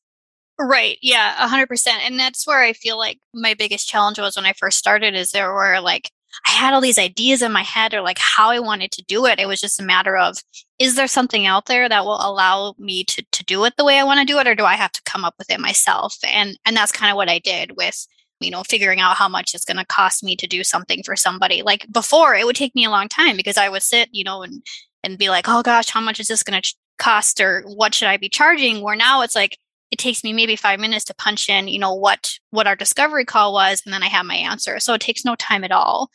Right. 0.58 0.98
Yeah, 1.02 1.34
100%. 1.48 1.88
And 2.06 2.18
that's 2.18 2.46
where 2.46 2.62
I 2.62 2.72
feel 2.72 2.96
like 2.96 3.18
my 3.34 3.54
biggest 3.54 3.88
challenge 3.88 4.18
was 4.18 4.36
when 4.36 4.46
I 4.46 4.52
first 4.52 4.78
started 4.78 5.14
is 5.14 5.30
there 5.30 5.52
were 5.52 5.80
like 5.80 6.10
I 6.46 6.50
had 6.50 6.74
all 6.74 6.80
these 6.80 6.98
ideas 6.98 7.42
in 7.42 7.52
my 7.52 7.62
head 7.62 7.94
or 7.94 8.00
like 8.00 8.18
how 8.18 8.50
I 8.50 8.58
wanted 8.58 8.90
to 8.92 9.04
do 9.04 9.26
it. 9.26 9.38
It 9.38 9.46
was 9.46 9.60
just 9.60 9.80
a 9.80 9.84
matter 9.84 10.16
of 10.16 10.38
is 10.78 10.96
there 10.96 11.06
something 11.06 11.46
out 11.46 11.66
there 11.66 11.88
that 11.88 12.04
will 12.04 12.18
allow 12.20 12.74
me 12.78 13.04
to 13.04 13.24
to 13.32 13.44
do 13.44 13.64
it 13.64 13.74
the 13.76 13.84
way 13.84 13.98
I 13.98 14.04
want 14.04 14.20
to 14.20 14.26
do 14.26 14.38
it 14.38 14.46
or 14.46 14.54
do 14.54 14.64
I 14.64 14.74
have 14.74 14.92
to 14.92 15.02
come 15.04 15.24
up 15.24 15.34
with 15.38 15.50
it 15.50 15.60
myself? 15.60 16.16
And 16.26 16.58
and 16.64 16.76
that's 16.76 16.92
kind 16.92 17.10
of 17.10 17.16
what 17.16 17.28
I 17.28 17.38
did 17.38 17.76
with 17.76 18.06
you 18.40 18.50
know 18.50 18.62
figuring 18.64 19.00
out 19.00 19.16
how 19.16 19.28
much 19.28 19.54
it's 19.54 19.64
going 19.64 19.76
to 19.76 19.86
cost 19.86 20.22
me 20.24 20.36
to 20.36 20.46
do 20.46 20.64
something 20.64 21.02
for 21.04 21.16
somebody. 21.16 21.62
Like 21.62 21.86
before 21.92 22.34
it 22.34 22.46
would 22.46 22.56
take 22.56 22.74
me 22.74 22.84
a 22.84 22.90
long 22.90 23.08
time 23.08 23.36
because 23.36 23.56
I 23.56 23.68
would 23.68 23.82
sit, 23.82 24.08
you 24.12 24.24
know, 24.24 24.42
and 24.42 24.62
and 25.02 25.18
be 25.18 25.28
like, 25.30 25.48
"Oh 25.48 25.62
gosh, 25.62 25.90
how 25.90 26.00
much 26.00 26.20
is 26.20 26.28
this 26.28 26.42
going 26.42 26.60
to 26.60 26.74
cost 26.98 27.40
or 27.40 27.62
what 27.66 27.94
should 27.94 28.08
I 28.08 28.16
be 28.16 28.28
charging?" 28.28 28.82
Where 28.82 28.96
now 28.96 29.22
it's 29.22 29.36
like 29.36 29.58
it 29.94 29.98
takes 29.98 30.24
me 30.24 30.32
maybe 30.32 30.56
five 30.56 30.80
minutes 30.80 31.04
to 31.04 31.14
punch 31.14 31.48
in 31.48 31.68
you 31.68 31.78
know 31.78 31.94
what 31.94 32.32
what 32.50 32.66
our 32.66 32.74
discovery 32.74 33.24
call 33.24 33.52
was 33.52 33.80
and 33.84 33.94
then 33.94 34.02
i 34.02 34.08
have 34.08 34.26
my 34.26 34.34
answer. 34.34 34.80
So 34.80 34.92
it 34.92 35.00
takes 35.00 35.24
no 35.24 35.36
time 35.36 35.62
at 35.62 35.70
all. 35.70 36.10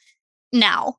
Now. 0.51 0.95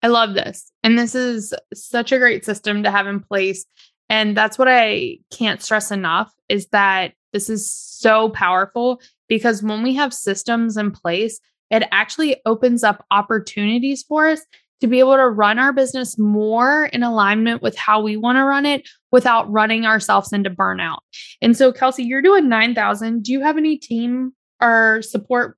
I 0.00 0.08
love 0.08 0.34
this. 0.34 0.70
And 0.82 0.98
this 0.98 1.14
is 1.14 1.54
such 1.72 2.12
a 2.12 2.18
great 2.18 2.44
system 2.44 2.82
to 2.82 2.90
have 2.90 3.06
in 3.06 3.20
place. 3.20 3.64
And 4.08 4.36
that's 4.36 4.58
what 4.58 4.68
i 4.68 5.18
can't 5.32 5.60
stress 5.60 5.90
enough 5.90 6.32
is 6.48 6.68
that 6.68 7.14
this 7.32 7.50
is 7.50 7.68
so 7.68 8.28
powerful 8.28 9.00
because 9.28 9.62
when 9.62 9.82
we 9.82 9.94
have 9.94 10.14
systems 10.14 10.76
in 10.76 10.92
place 10.92 11.40
it 11.70 11.82
actually 11.90 12.36
opens 12.46 12.84
up 12.84 13.04
opportunities 13.10 14.04
for 14.04 14.28
us 14.28 14.40
to 14.80 14.86
be 14.86 15.00
able 15.00 15.16
to 15.16 15.28
run 15.28 15.58
our 15.58 15.72
business 15.72 16.18
more 16.18 16.84
in 16.92 17.02
alignment 17.02 17.62
with 17.62 17.76
how 17.76 18.00
we 18.00 18.16
want 18.16 18.36
to 18.36 18.44
run 18.44 18.66
it 18.66 18.86
without 19.14 19.48
running 19.48 19.86
ourselves 19.86 20.32
into 20.32 20.50
burnout. 20.50 20.98
And 21.40 21.56
so, 21.56 21.72
Kelsey, 21.72 22.02
you're 22.02 22.20
doing 22.20 22.48
9,000. 22.48 23.22
Do 23.22 23.30
you 23.30 23.42
have 23.42 23.56
any 23.56 23.76
team 23.76 24.32
or 24.60 25.02
support 25.02 25.56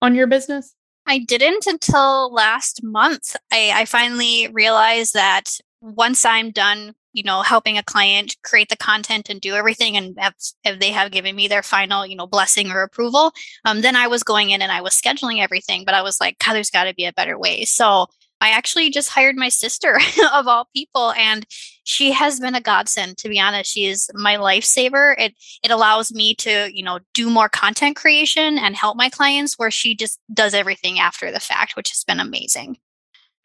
on 0.00 0.14
your 0.14 0.26
business? 0.26 0.74
I 1.04 1.18
didn't 1.18 1.66
until 1.66 2.32
last 2.32 2.82
month. 2.82 3.36
I, 3.52 3.72
I 3.74 3.84
finally 3.84 4.48
realized 4.54 5.12
that 5.12 5.58
once 5.82 6.24
I'm 6.24 6.50
done, 6.50 6.94
you 7.12 7.22
know, 7.22 7.42
helping 7.42 7.76
a 7.76 7.82
client 7.82 8.38
create 8.42 8.70
the 8.70 8.76
content 8.76 9.28
and 9.28 9.38
do 9.38 9.52
everything, 9.52 9.98
and 9.98 10.16
if, 10.18 10.32
if 10.64 10.80
they 10.80 10.90
have 10.90 11.12
given 11.12 11.36
me 11.36 11.46
their 11.46 11.62
final, 11.62 12.06
you 12.06 12.16
know, 12.16 12.26
blessing 12.26 12.70
or 12.70 12.80
approval, 12.82 13.32
um, 13.66 13.82
then 13.82 13.96
I 13.96 14.06
was 14.06 14.22
going 14.22 14.48
in 14.48 14.62
and 14.62 14.72
I 14.72 14.80
was 14.80 14.98
scheduling 14.98 15.42
everything. 15.42 15.84
But 15.84 15.94
I 15.94 16.00
was 16.00 16.22
like, 16.22 16.38
God, 16.38 16.54
there's 16.54 16.70
got 16.70 16.84
to 16.84 16.94
be 16.94 17.04
a 17.04 17.12
better 17.12 17.38
way. 17.38 17.66
So 17.66 18.06
I 18.44 18.50
actually 18.50 18.90
just 18.90 19.08
hired 19.08 19.36
my 19.36 19.48
sister 19.48 19.98
of 20.34 20.46
all 20.46 20.68
people 20.76 21.12
and 21.12 21.46
she 21.84 22.12
has 22.12 22.38
been 22.38 22.54
a 22.54 22.60
godsend 22.60 23.16
to 23.18 23.30
be 23.30 23.40
honest. 23.40 23.72
She 23.72 23.86
is 23.86 24.10
my 24.12 24.36
lifesaver. 24.36 25.14
It 25.18 25.34
it 25.62 25.70
allows 25.70 26.12
me 26.12 26.34
to, 26.36 26.70
you 26.70 26.82
know, 26.82 26.98
do 27.14 27.30
more 27.30 27.48
content 27.48 27.96
creation 27.96 28.58
and 28.58 28.76
help 28.76 28.98
my 28.98 29.08
clients 29.08 29.58
where 29.58 29.70
she 29.70 29.96
just 29.96 30.20
does 30.34 30.52
everything 30.52 30.98
after 30.98 31.32
the 31.32 31.40
fact, 31.40 31.74
which 31.74 31.88
has 31.88 32.04
been 32.04 32.20
amazing. 32.20 32.76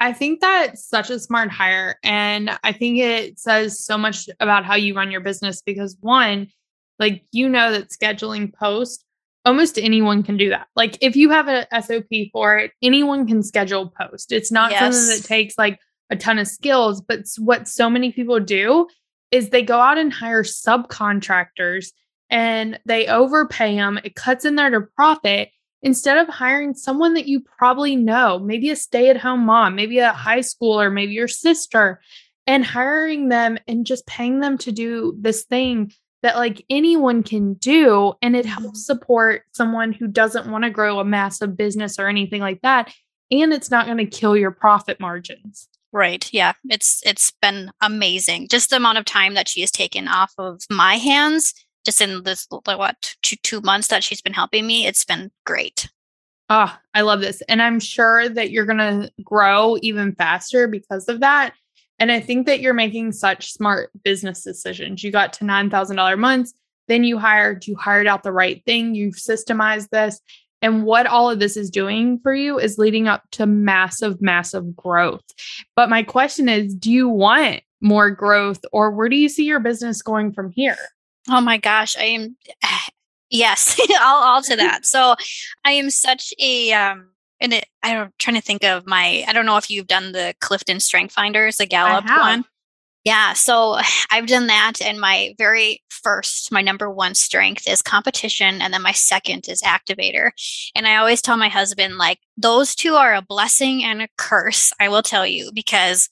I 0.01 0.11
think 0.11 0.41
that's 0.41 0.85
such 0.85 1.09
a 1.09 1.19
smart 1.19 1.49
hire 1.49 1.95
and 2.03 2.59
I 2.61 2.73
think 2.73 2.99
it 2.99 3.39
says 3.39 3.79
so 3.79 3.97
much 3.97 4.27
about 4.41 4.65
how 4.65 4.75
you 4.75 4.95
run 4.95 5.11
your 5.11 5.21
business 5.21 5.61
because 5.61 5.95
one, 6.01 6.49
like 6.99 7.23
you 7.31 7.47
know 7.47 7.71
that 7.71 7.89
scheduling 7.89 8.53
post 8.53 9.05
almost 9.45 9.77
anyone 9.77 10.23
can 10.23 10.37
do 10.37 10.49
that. 10.49 10.67
Like 10.75 10.97
if 11.01 11.15
you 11.15 11.29
have 11.29 11.47
a 11.47 11.67
SOP 11.81 12.31
for 12.31 12.57
it, 12.57 12.71
anyone 12.81 13.27
can 13.27 13.43
schedule 13.43 13.89
post. 13.89 14.31
It's 14.31 14.51
not 14.51 14.71
yes. 14.71 14.81
something 14.81 15.17
that 15.17 15.27
takes 15.27 15.57
like 15.57 15.79
a 16.09 16.15
ton 16.15 16.39
of 16.39 16.47
skills, 16.47 17.01
but 17.01 17.21
what 17.37 17.67
so 17.67 17.89
many 17.89 18.11
people 18.11 18.39
do 18.39 18.87
is 19.31 19.49
they 19.49 19.61
go 19.61 19.79
out 19.79 19.97
and 19.97 20.11
hire 20.11 20.43
subcontractors 20.43 21.87
and 22.29 22.79
they 22.85 23.07
overpay 23.07 23.75
them. 23.75 23.99
It 24.03 24.15
cuts 24.15 24.45
in 24.45 24.55
there 24.55 24.69
to 24.69 24.81
profit 24.81 25.49
instead 25.81 26.17
of 26.17 26.27
hiring 26.27 26.73
someone 26.73 27.13
that 27.13 27.27
you 27.27 27.41
probably 27.41 27.95
know, 27.95 28.39
maybe 28.39 28.69
a 28.69 28.75
stay-at-home 28.75 29.45
mom, 29.45 29.75
maybe 29.75 29.99
a 29.99 30.11
high 30.11 30.39
schooler, 30.39 30.91
maybe 30.91 31.13
your 31.13 31.27
sister, 31.27 32.01
and 32.45 32.65
hiring 32.65 33.29
them 33.29 33.57
and 33.67 33.85
just 33.85 34.05
paying 34.05 34.39
them 34.39 34.57
to 34.57 34.71
do 34.71 35.15
this 35.19 35.43
thing 35.43 35.93
that 36.21 36.35
like 36.35 36.65
anyone 36.69 37.23
can 37.23 37.53
do 37.55 38.13
and 38.21 38.35
it 38.35 38.45
helps 38.45 38.65
mm-hmm. 38.65 38.75
support 38.75 39.43
someone 39.51 39.91
who 39.93 40.07
doesn't 40.07 40.49
want 40.49 40.63
to 40.63 40.69
grow 40.69 40.99
a 40.99 41.05
massive 41.05 41.55
business 41.55 41.99
or 41.99 42.07
anything 42.07 42.41
like 42.41 42.61
that 42.61 42.93
and 43.31 43.53
it's 43.53 43.71
not 43.71 43.85
going 43.85 43.97
to 43.97 44.05
kill 44.05 44.35
your 44.35 44.51
profit 44.51 44.99
margins. 44.99 45.69
Right 45.91 46.29
yeah 46.31 46.53
it's 46.69 47.01
it's 47.05 47.31
been 47.41 47.71
amazing. 47.81 48.47
Just 48.49 48.69
the 48.69 48.75
amount 48.75 48.97
of 48.97 49.05
time 49.05 49.33
that 49.33 49.47
she 49.47 49.61
has 49.61 49.71
taken 49.71 50.07
off 50.07 50.33
of 50.37 50.61
my 50.69 50.95
hands 50.95 51.53
just 51.85 52.01
in 52.01 52.23
this 52.23 52.45
what 52.49 53.15
two, 53.23 53.37
two 53.41 53.61
months 53.61 53.87
that 53.87 54.03
she's 54.03 54.21
been 54.21 54.33
helping 54.33 54.67
me 54.67 54.85
it's 54.85 55.05
been 55.05 55.31
great. 55.45 55.89
Oh 56.49 56.75
i 56.93 57.01
love 57.01 57.21
this 57.21 57.41
and 57.41 57.61
i'm 57.61 57.79
sure 57.79 58.27
that 58.27 58.49
you're 58.51 58.65
going 58.65 58.77
to 58.79 59.11
grow 59.23 59.77
even 59.81 60.13
faster 60.15 60.67
because 60.67 61.07
of 61.07 61.19
that 61.19 61.53
and 61.99 62.11
I 62.11 62.19
think 62.19 62.45
that 62.45 62.61
you're 62.61 62.73
making 62.73 63.11
such 63.11 63.51
smart 63.51 63.91
business 64.03 64.43
decisions. 64.43 65.03
You 65.03 65.11
got 65.11 65.33
to 65.33 65.45
$9,000 65.45 66.17
months. 66.17 66.53
Then 66.87 67.03
you 67.03 67.19
hired, 67.19 67.67
you 67.67 67.75
hired 67.75 68.07
out 68.07 68.23
the 68.23 68.31
right 68.31 68.63
thing, 68.65 68.95
you've 68.95 69.15
systemized 69.15 69.89
this. 69.89 70.19
And 70.61 70.83
what 70.83 71.07
all 71.07 71.29
of 71.29 71.39
this 71.39 71.55
is 71.55 71.69
doing 71.69 72.19
for 72.19 72.33
you 72.33 72.59
is 72.59 72.77
leading 72.77 73.07
up 73.07 73.23
to 73.31 73.45
massive, 73.45 74.21
massive 74.21 74.75
growth. 74.75 75.23
But 75.75 75.89
my 75.89 76.03
question 76.03 76.49
is 76.49 76.73
do 76.73 76.91
you 76.91 77.07
want 77.07 77.61
more 77.81 78.09
growth 78.11 78.59
or 78.73 78.91
where 78.91 79.07
do 79.07 79.15
you 79.15 79.29
see 79.29 79.45
your 79.45 79.59
business 79.59 80.01
going 80.01 80.33
from 80.33 80.51
here? 80.51 80.77
Oh 81.29 81.41
my 81.41 81.57
gosh, 81.57 81.97
I 81.97 82.05
am 82.05 82.35
yes, 83.29 83.79
all, 84.01 84.23
all 84.23 84.41
to 84.41 84.55
that. 84.55 84.85
So 84.85 85.15
I 85.63 85.71
am 85.71 85.89
such 85.89 86.33
a 86.39 86.73
um 86.73 87.09
and 87.41 87.53
it, 87.53 87.65
I'm 87.83 88.11
trying 88.19 88.35
to 88.35 88.41
think 88.41 88.63
of 88.63 88.85
my 88.87 89.23
I 89.27 89.33
don't 89.33 89.45
know 89.45 89.57
if 89.57 89.69
you've 89.69 89.87
done 89.87 90.11
the 90.11 90.33
Clifton 90.41 90.79
Strength 90.79 91.13
Finders, 91.13 91.57
the 91.57 91.65
Gallup 91.65 92.05
one. 92.05 92.45
Yeah, 93.05 93.33
so 93.33 93.77
I've 94.11 94.27
done 94.27 94.47
that. 94.47 94.81
And 94.81 94.99
my 94.99 95.33
very 95.37 95.81
first, 95.89 96.51
my 96.51 96.61
number 96.61 96.89
one 96.89 97.15
strength 97.15 97.67
is 97.67 97.81
competition. 97.81 98.61
And 98.61 98.73
then 98.73 98.81
my 98.81 98.91
second 98.91 99.47
is 99.47 99.61
activator. 99.61 100.31
And 100.75 100.87
I 100.87 100.97
always 100.97 101.21
tell 101.21 101.37
my 101.37 101.49
husband, 101.49 101.97
like, 101.97 102.19
those 102.37 102.75
two 102.75 102.95
are 102.95 103.13
a 103.13 103.21
blessing 103.21 103.83
and 103.83 104.01
a 104.01 104.07
curse, 104.17 104.71
I 104.79 104.89
will 104.89 105.03
tell 105.03 105.25
you, 105.25 105.51
because 105.53 106.09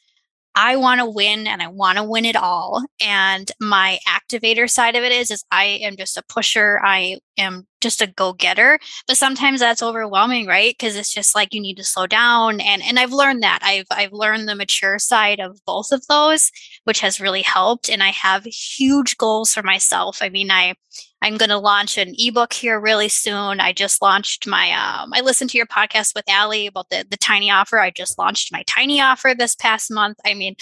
I 0.56 0.76
want 0.76 1.00
to 1.00 1.06
win 1.06 1.46
and 1.46 1.62
I 1.62 1.68
want 1.68 2.00
to 2.00 2.04
win 2.04 2.26
it 2.26 2.36
all. 2.36 2.84
And 3.00 3.52
my 3.62 4.00
activator 4.08 4.68
side 4.68 4.96
of 4.96 5.04
it 5.04 5.12
is, 5.12 5.30
is 5.30 5.46
I 5.52 5.66
am 5.66 5.98
just 5.98 6.18
a 6.18 6.24
pusher. 6.28 6.82
I 6.84 7.20
am 7.38 7.66
just 7.82 8.02
a 8.02 8.08
go-getter. 8.08 8.80
But 9.08 9.18
sometimes 9.18 9.60
that's 9.60 9.84
overwhelming, 9.84 10.48
right? 10.48 10.76
Because 10.78 10.96
it's 10.96 11.13
just 11.13 11.36
like 11.36 11.54
you 11.54 11.62
need 11.62 11.78
to 11.78 11.84
slow 11.84 12.08
down. 12.08 12.60
And 12.62 12.82
and 12.84 13.00
I've 13.00 13.13
learned 13.13 13.44
that. 13.44 13.60
I've 13.62 13.88
I've 13.92 14.13
learned 14.13 14.48
the 14.48 14.56
mature 14.56 15.00
side 15.00 15.40
of 15.40 15.60
both 15.66 15.92
of 15.92 16.06
those, 16.08 16.52
which 16.86 17.00
has 17.02 17.22
really 17.22 17.44
helped. 17.44 17.90
And 17.90 18.04
I 18.04 18.10
have 18.10 18.46
huge 18.46 19.18
goals 19.18 19.54
for 19.54 19.63
myself. 19.63 20.20
I 20.22 20.30
mean, 20.30 20.52
I 20.52 20.76
I'm 21.22 21.38
going 21.38 21.50
to 21.50 21.58
launch 21.58 21.98
an 21.98 22.13
ebook 22.18 22.54
here 22.54 22.80
really 22.80 23.10
soon. 23.10 23.60
I 23.60 23.74
just 23.74 24.04
launched 24.04 24.46
my, 24.46 24.72
um, 24.72 25.12
I 25.13 25.22
listened 25.22 25.50
to 25.50 25.58
your 25.58 25.66
podcast 25.66 26.13
with 26.13 26.30
Allie 26.30 26.68
about 26.68 26.90
the, 26.92 27.06
the 27.10 27.18
tiny 27.18 27.50
offer. 27.50 27.80
I 27.80 27.90
just 27.90 28.20
launched 28.20 28.52
my 28.52 28.63
tiny 28.68 29.02
offer 29.02 29.34
this 29.36 29.56
past 29.56 29.90
month. 29.90 30.18
I 30.24 30.36
mean, 30.36 30.56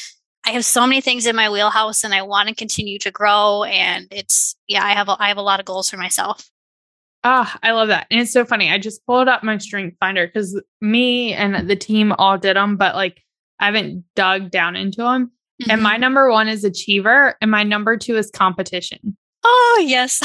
I 0.45 0.51
have 0.51 0.63
so 0.63 0.88
many 0.88 1.01
things 1.01 1.25
in 1.25 1.36
my 1.36 1.49
wheelhouse 1.49 2.06
and 2.06 2.13
I 2.13 2.21
want 2.21 2.47
to 2.47 2.56
continue 2.56 2.99
to 2.99 3.12
grow. 3.12 3.63
And 3.63 4.08
it's, 4.12 4.56
yeah, 4.67 4.86
I 4.86 4.93
have, 4.93 5.10
a, 5.10 5.17
I 5.19 5.28
have 5.28 5.38
a 5.38 5.41
lot 5.41 5.60
of 5.60 5.65
goals 5.65 5.89
for 5.89 5.97
myself. 5.97 6.49
Ah, 7.27 7.51
oh, 7.55 7.59
I 7.63 7.71
love 7.71 7.88
that. 7.88 8.05
And 8.11 8.21
it's 8.21 8.31
so 8.31 8.45
funny. 8.45 8.69
I 8.69 8.77
just 8.77 9.03
pulled 9.07 9.27
up 9.27 9.43
my 9.43 9.57
strength 9.57 9.97
finder 9.99 10.27
because 10.27 10.61
me 10.79 11.33
and 11.33 11.67
the 11.67 11.75
team 11.75 12.13
all 12.19 12.38
did 12.38 12.55
them, 12.55 12.77
but 12.77 12.93
like 12.93 13.23
I 13.59 13.65
haven't 13.65 14.05
dug 14.15 14.51
down 14.51 14.75
into 14.75 14.97
them. 14.97 15.31
Mm-hmm. 15.61 15.71
And 15.71 15.81
my 15.81 15.93
mm-hmm. 15.93 16.01
number 16.01 16.29
one 16.29 16.47
is 16.47 16.63
achiever, 16.63 17.35
and 17.41 17.49
my 17.49 17.63
number 17.63 17.97
two 17.97 18.15
is 18.15 18.29
competition. 18.29 19.17
Oh, 19.43 19.83
yes. 19.83 20.21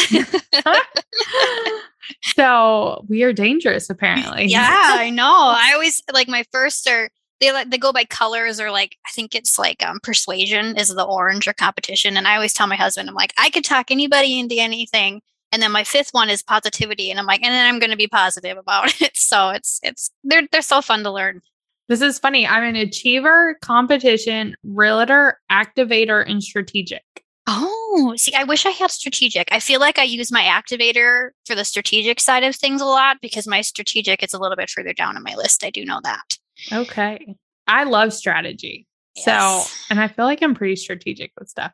so 2.23 3.07
we 3.09 3.23
are 3.23 3.33
dangerous, 3.33 3.89
apparently. 3.89 4.47
Yeah, 4.47 4.69
I 4.69 5.09
know. 5.09 5.25
I 5.25 5.73
always 5.73 6.03
like 6.13 6.29
my 6.29 6.45
first 6.53 6.87
are 6.87 7.09
they 7.41 7.53
like 7.53 7.71
they 7.71 7.79
go 7.79 7.93
by 7.93 8.05
colors 8.05 8.61
or 8.61 8.71
like 8.71 8.99
I 9.07 9.11
think 9.13 9.35
it's 9.35 9.59
like 9.59 9.83
um 9.87 10.01
persuasion 10.03 10.77
is 10.77 10.89
the 10.89 11.05
orange 11.05 11.49
or 11.49 11.55
competition. 11.55 12.19
And 12.19 12.29
I 12.29 12.35
always 12.35 12.53
tell 12.53 12.67
my 12.67 12.77
husband, 12.77 13.09
I'm 13.09 13.15
like, 13.15 13.33
I 13.39 13.49
could 13.49 13.65
talk 13.65 13.91
anybody 13.91 14.39
into 14.39 14.57
anything. 14.57 15.23
And 15.53 15.61
then 15.61 15.73
my 15.73 15.85
fifth 15.85 16.11
one 16.13 16.31
is 16.31 16.43
positivity. 16.43 17.11
And 17.11 17.19
I'm 17.19 17.27
like, 17.27 17.43
and 17.43 17.53
then 17.53 17.67
I'm 17.67 17.79
gonna 17.81 17.97
be 17.97 18.09
positive 18.09 18.57
about 18.57 19.01
it. 19.01 19.17
So 19.17 19.51
it's 19.51 19.81
it's 19.83 20.11
they're 20.25 20.47
they're 20.51 20.63
so 20.63 20.83
fun 20.83 21.03
to 21.05 21.11
learn. 21.11 21.43
This 21.89 22.03
is 22.03 22.21
funny. 22.21 22.47
I'm 22.47 22.63
an 22.63 22.77
achiever, 22.77 23.59
competition, 23.63 24.55
relator, 24.63 25.41
activator, 25.51 26.25
and 26.25 26.41
strategic. 26.41 27.03
Oh, 27.49 28.15
see, 28.17 28.33
I 28.33 28.45
wish 28.45 28.65
I 28.65 28.71
had 28.71 28.93
strategic. 28.93 29.49
I 29.51 29.59
feel 29.59 29.81
like 29.81 29.99
I 29.99 30.05
use 30.05 30.31
my 30.31 30.43
activator 30.43 31.31
for 31.47 31.57
the 31.57 31.65
strategic 31.65 32.21
side 32.21 32.45
of 32.45 32.55
things 32.55 32.81
a 32.81 32.85
lot 32.85 33.17
because 33.21 33.49
my 33.49 33.61
strategic 33.61 34.23
is 34.23 34.33
a 34.33 34.39
little 34.39 34.57
bit 34.57 34.71
further 34.71 34.93
down 34.93 35.17
on 35.17 35.25
my 35.25 35.35
list. 35.35 35.65
I 35.65 35.71
do 35.71 35.85
know 35.85 36.01
that. 36.05 36.39
Okay. 36.73 37.35
I 37.67 37.83
love 37.85 38.13
strategy. 38.13 38.87
Yes. 39.17 39.25
So, 39.25 39.75
and 39.91 39.99
I 39.99 40.07
feel 40.07 40.27
like 40.27 40.43
I'm 40.43 40.55
pretty 40.55 40.77
strategic 40.77 41.33
with 41.37 41.49
stuff. 41.49 41.73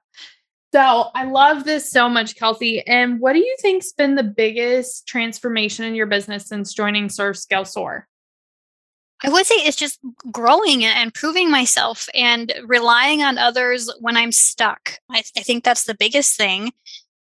So, 0.74 1.10
I 1.14 1.24
love 1.24 1.64
this 1.64 1.90
so 1.90 2.08
much, 2.08 2.36
Kelsey. 2.36 2.86
And 2.86 3.20
what 3.20 3.32
do 3.32 3.38
you 3.38 3.56
think's 3.60 3.92
been 3.92 4.14
the 4.14 4.22
biggest 4.22 5.06
transformation 5.06 5.84
in 5.84 5.94
your 5.94 6.06
business 6.06 6.46
since 6.46 6.74
joining 6.74 7.08
Serve 7.08 7.38
Scale 7.38 7.64
Soar? 7.64 8.08
I 9.24 9.30
would 9.30 9.46
say 9.46 9.54
it's 9.56 9.76
just 9.76 9.98
growing 10.30 10.84
and 10.84 11.14
proving 11.14 11.50
myself 11.50 12.08
and 12.14 12.52
relying 12.64 13.22
on 13.22 13.38
others 13.38 13.90
when 14.00 14.16
I'm 14.16 14.32
stuck. 14.32 14.98
I, 15.10 15.22
I, 15.36 15.40
think 15.40 15.64
that's 15.64 15.84
the 15.84 15.94
biggest 15.94 16.36
thing. 16.36 16.72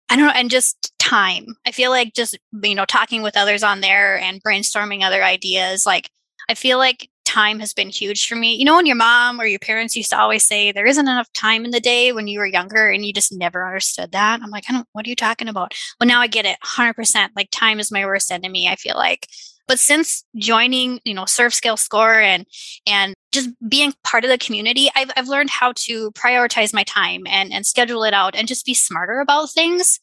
I 0.09 0.17
don't 0.17 0.25
know, 0.25 0.33
and 0.33 0.51
just 0.51 0.93
time. 0.99 1.55
I 1.65 1.71
feel 1.71 1.91
like 1.91 2.13
just, 2.13 2.37
you 2.63 2.75
know, 2.75 2.85
talking 2.85 3.21
with 3.21 3.37
others 3.37 3.63
on 3.63 3.79
there 3.79 4.19
and 4.19 4.43
brainstorming 4.43 5.03
other 5.03 5.23
ideas. 5.23 5.85
Like, 5.85 6.09
I 6.49 6.53
feel 6.53 6.77
like 6.77 7.09
time 7.25 7.59
has 7.59 7.73
been 7.73 7.89
huge 7.89 8.27
for 8.27 8.35
me. 8.35 8.55
You 8.55 8.65
know, 8.65 8.75
when 8.75 8.85
your 8.85 8.95
mom 8.95 9.39
or 9.39 9.45
your 9.45 9.59
parents 9.59 9.95
used 9.95 10.11
to 10.11 10.19
always 10.19 10.45
say 10.45 10.71
there 10.71 10.85
isn't 10.85 11.07
enough 11.07 11.31
time 11.33 11.65
in 11.65 11.71
the 11.71 11.79
day 11.79 12.11
when 12.13 12.27
you 12.27 12.39
were 12.39 12.45
younger 12.45 12.89
and 12.89 13.05
you 13.05 13.11
just 13.11 13.33
never 13.33 13.65
understood 13.65 14.11
that. 14.13 14.41
I'm 14.41 14.49
like, 14.49 14.65
I 14.69 14.73
don't, 14.73 14.87
what 14.93 15.05
are 15.05 15.09
you 15.09 15.15
talking 15.15 15.47
about? 15.47 15.73
Well, 15.99 16.07
now 16.07 16.21
I 16.21 16.27
get 16.27 16.45
it 16.45 16.57
100%. 16.63 17.29
Like, 17.35 17.49
time 17.51 17.79
is 17.79 17.91
my 17.91 18.05
worst 18.05 18.31
enemy, 18.31 18.69
I 18.69 18.75
feel 18.75 18.95
like. 18.95 19.27
But 19.67 19.79
since 19.79 20.23
joining, 20.35 20.99
you 21.05 21.13
know, 21.13 21.25
Serve 21.25 21.53
Scale 21.53 21.77
Soar 21.77 22.21
and 22.21 22.45
and 22.85 23.15
just 23.31 23.49
being 23.67 23.93
part 24.03 24.23
of 24.23 24.29
the 24.29 24.37
community, 24.37 24.89
I've 24.95 25.09
I've 25.17 25.27
learned 25.27 25.49
how 25.49 25.73
to 25.77 26.11
prioritize 26.11 26.73
my 26.73 26.83
time 26.83 27.23
and 27.27 27.51
and 27.51 27.65
schedule 27.65 28.03
it 28.03 28.13
out 28.13 28.35
and 28.35 28.47
just 28.47 28.65
be 28.65 28.75
smarter 28.75 29.19
about 29.19 29.49
things 29.49 29.99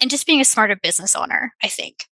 and 0.00 0.10
just 0.10 0.26
being 0.26 0.40
a 0.40 0.44
smarter 0.44 0.76
business 0.80 1.16
owner, 1.16 1.52
I 1.62 1.68
think. 1.68 2.06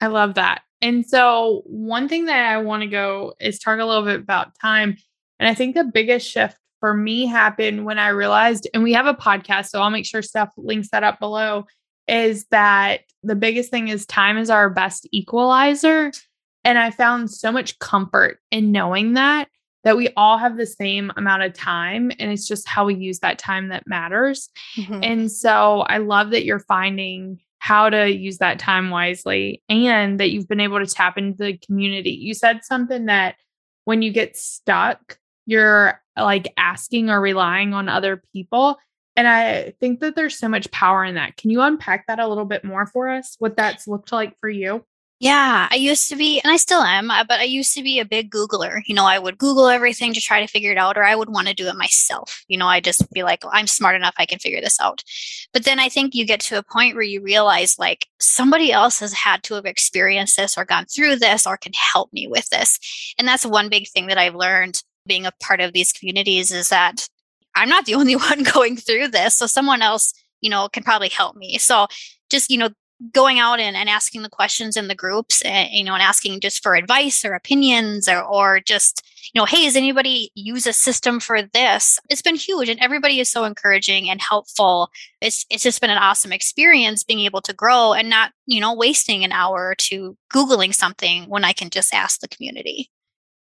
I 0.00 0.08
love 0.08 0.34
that. 0.34 0.62
And 0.82 1.06
so 1.06 1.62
one 1.64 2.08
thing 2.08 2.26
that 2.26 2.52
I 2.52 2.58
want 2.58 2.82
to 2.82 2.88
go 2.88 3.34
is 3.40 3.58
talk 3.58 3.78
a 3.78 3.84
little 3.84 4.04
bit 4.04 4.20
about 4.20 4.58
time. 4.60 4.96
And 5.38 5.48
I 5.48 5.54
think 5.54 5.74
the 5.74 5.84
biggest 5.84 6.30
shift 6.30 6.56
for 6.80 6.94
me 6.94 7.26
happened 7.26 7.84
when 7.84 7.98
I 7.98 8.08
realized, 8.08 8.68
and 8.74 8.82
we 8.82 8.92
have 8.92 9.06
a 9.06 9.14
podcast, 9.14 9.68
so 9.68 9.80
I'll 9.80 9.90
make 9.90 10.06
sure 10.06 10.22
Steph 10.22 10.52
links 10.56 10.90
that 10.90 11.04
up 11.04 11.18
below, 11.18 11.64
is 12.06 12.46
that 12.50 13.00
the 13.22 13.34
biggest 13.34 13.70
thing 13.70 13.88
is 13.88 14.06
time 14.06 14.36
is 14.38 14.50
our 14.50 14.70
best 14.70 15.08
equalizer. 15.12 16.12
And 16.64 16.78
I 16.78 16.90
found 16.90 17.30
so 17.30 17.50
much 17.50 17.78
comfort 17.78 18.38
in 18.50 18.72
knowing 18.72 19.14
that 19.14 19.48
that 19.86 19.96
we 19.96 20.08
all 20.16 20.36
have 20.36 20.56
the 20.56 20.66
same 20.66 21.12
amount 21.16 21.44
of 21.44 21.52
time 21.52 22.10
and 22.18 22.32
it's 22.32 22.48
just 22.48 22.66
how 22.66 22.84
we 22.84 22.96
use 22.96 23.20
that 23.20 23.38
time 23.38 23.68
that 23.68 23.86
matters. 23.86 24.50
Mm-hmm. 24.76 24.98
And 25.00 25.30
so 25.30 25.82
I 25.82 25.98
love 25.98 26.30
that 26.30 26.44
you're 26.44 26.58
finding 26.58 27.38
how 27.66 27.90
to 27.90 28.08
use 28.08 28.38
that 28.38 28.60
time 28.60 28.90
wisely 28.90 29.60
and 29.68 30.20
that 30.20 30.30
you've 30.30 30.46
been 30.46 30.60
able 30.60 30.78
to 30.78 30.86
tap 30.86 31.18
into 31.18 31.42
the 31.42 31.58
community. 31.58 32.12
You 32.12 32.32
said 32.32 32.60
something 32.62 33.06
that 33.06 33.34
when 33.86 34.02
you 34.02 34.12
get 34.12 34.36
stuck, 34.36 35.18
you're 35.46 36.00
like 36.16 36.52
asking 36.56 37.10
or 37.10 37.20
relying 37.20 37.74
on 37.74 37.88
other 37.88 38.22
people. 38.32 38.78
And 39.16 39.26
I 39.26 39.74
think 39.80 39.98
that 39.98 40.14
there's 40.14 40.38
so 40.38 40.48
much 40.48 40.70
power 40.70 41.04
in 41.04 41.16
that. 41.16 41.36
Can 41.36 41.50
you 41.50 41.60
unpack 41.60 42.06
that 42.06 42.20
a 42.20 42.28
little 42.28 42.44
bit 42.44 42.62
more 42.62 42.86
for 42.86 43.08
us? 43.08 43.34
What 43.40 43.56
that's 43.56 43.88
looked 43.88 44.12
like 44.12 44.38
for 44.38 44.48
you? 44.48 44.84
Yeah, 45.18 45.66
I 45.70 45.76
used 45.76 46.10
to 46.10 46.16
be, 46.16 46.40
and 46.40 46.52
I 46.52 46.58
still 46.58 46.82
am, 46.82 47.10
uh, 47.10 47.24
but 47.24 47.40
I 47.40 47.44
used 47.44 47.74
to 47.74 47.82
be 47.82 47.98
a 47.98 48.04
big 48.04 48.30
Googler. 48.30 48.82
You 48.84 48.94
know, 48.94 49.06
I 49.06 49.18
would 49.18 49.38
Google 49.38 49.66
everything 49.66 50.12
to 50.12 50.20
try 50.20 50.40
to 50.40 50.46
figure 50.46 50.70
it 50.70 50.76
out, 50.76 50.98
or 50.98 51.04
I 51.04 51.14
would 51.16 51.30
want 51.30 51.48
to 51.48 51.54
do 51.54 51.68
it 51.68 51.76
myself. 51.76 52.44
You 52.48 52.58
know, 52.58 52.66
I 52.66 52.80
just 52.80 53.10
be 53.12 53.22
like, 53.22 53.42
I'm 53.50 53.66
smart 53.66 53.96
enough, 53.96 54.14
I 54.18 54.26
can 54.26 54.38
figure 54.38 54.60
this 54.60 54.78
out. 54.78 55.02
But 55.54 55.64
then 55.64 55.78
I 55.78 55.88
think 55.88 56.14
you 56.14 56.26
get 56.26 56.40
to 56.40 56.58
a 56.58 56.62
point 56.62 56.96
where 56.96 57.02
you 57.02 57.22
realize 57.22 57.78
like 57.78 58.06
somebody 58.20 58.72
else 58.72 59.00
has 59.00 59.14
had 59.14 59.42
to 59.44 59.54
have 59.54 59.64
experienced 59.64 60.36
this 60.36 60.58
or 60.58 60.66
gone 60.66 60.84
through 60.84 61.16
this 61.16 61.46
or 61.46 61.56
can 61.56 61.72
help 61.72 62.12
me 62.12 62.26
with 62.26 62.50
this. 62.50 62.78
And 63.18 63.26
that's 63.26 63.46
one 63.46 63.70
big 63.70 63.88
thing 63.88 64.08
that 64.08 64.18
I've 64.18 64.34
learned 64.34 64.82
being 65.06 65.24
a 65.24 65.32
part 65.40 65.62
of 65.62 65.72
these 65.72 65.94
communities 65.94 66.52
is 66.52 66.68
that 66.68 67.08
I'm 67.54 67.70
not 67.70 67.86
the 67.86 67.94
only 67.96 68.16
one 68.16 68.42
going 68.42 68.76
through 68.76 69.08
this. 69.08 69.34
So 69.36 69.46
someone 69.46 69.80
else, 69.80 70.12
you 70.42 70.50
know, 70.50 70.68
can 70.68 70.82
probably 70.82 71.08
help 71.08 71.36
me. 71.36 71.56
So 71.56 71.86
just, 72.28 72.50
you 72.50 72.58
know, 72.58 72.68
going 73.12 73.38
out 73.38 73.60
and, 73.60 73.76
and 73.76 73.88
asking 73.88 74.22
the 74.22 74.28
questions 74.28 74.76
in 74.76 74.88
the 74.88 74.94
groups 74.94 75.42
and, 75.42 75.68
you 75.70 75.84
know, 75.84 75.94
and 75.94 76.02
asking 76.02 76.40
just 76.40 76.62
for 76.62 76.74
advice 76.74 77.24
or 77.24 77.34
opinions 77.34 78.08
or, 78.08 78.22
or 78.22 78.60
just, 78.60 79.02
you 79.34 79.40
know, 79.40 79.44
hey, 79.44 79.64
does 79.64 79.76
anybody 79.76 80.30
use 80.34 80.66
a 80.66 80.72
system 80.72 81.20
for 81.20 81.42
this? 81.42 81.98
It's 82.08 82.22
been 82.22 82.36
huge 82.36 82.68
and 82.68 82.80
everybody 82.80 83.20
is 83.20 83.30
so 83.30 83.44
encouraging 83.44 84.08
and 84.08 84.20
helpful. 84.20 84.90
It's, 85.20 85.44
it's 85.50 85.62
just 85.62 85.80
been 85.80 85.90
an 85.90 85.98
awesome 85.98 86.32
experience 86.32 87.04
being 87.04 87.20
able 87.20 87.42
to 87.42 87.52
grow 87.52 87.92
and 87.92 88.08
not, 88.08 88.32
you 88.46 88.60
know, 88.60 88.74
wasting 88.74 89.24
an 89.24 89.32
hour 89.32 89.74
to 89.78 90.16
Googling 90.32 90.74
something 90.74 91.24
when 91.24 91.44
I 91.44 91.52
can 91.52 91.70
just 91.70 91.92
ask 91.92 92.20
the 92.20 92.28
community. 92.28 92.90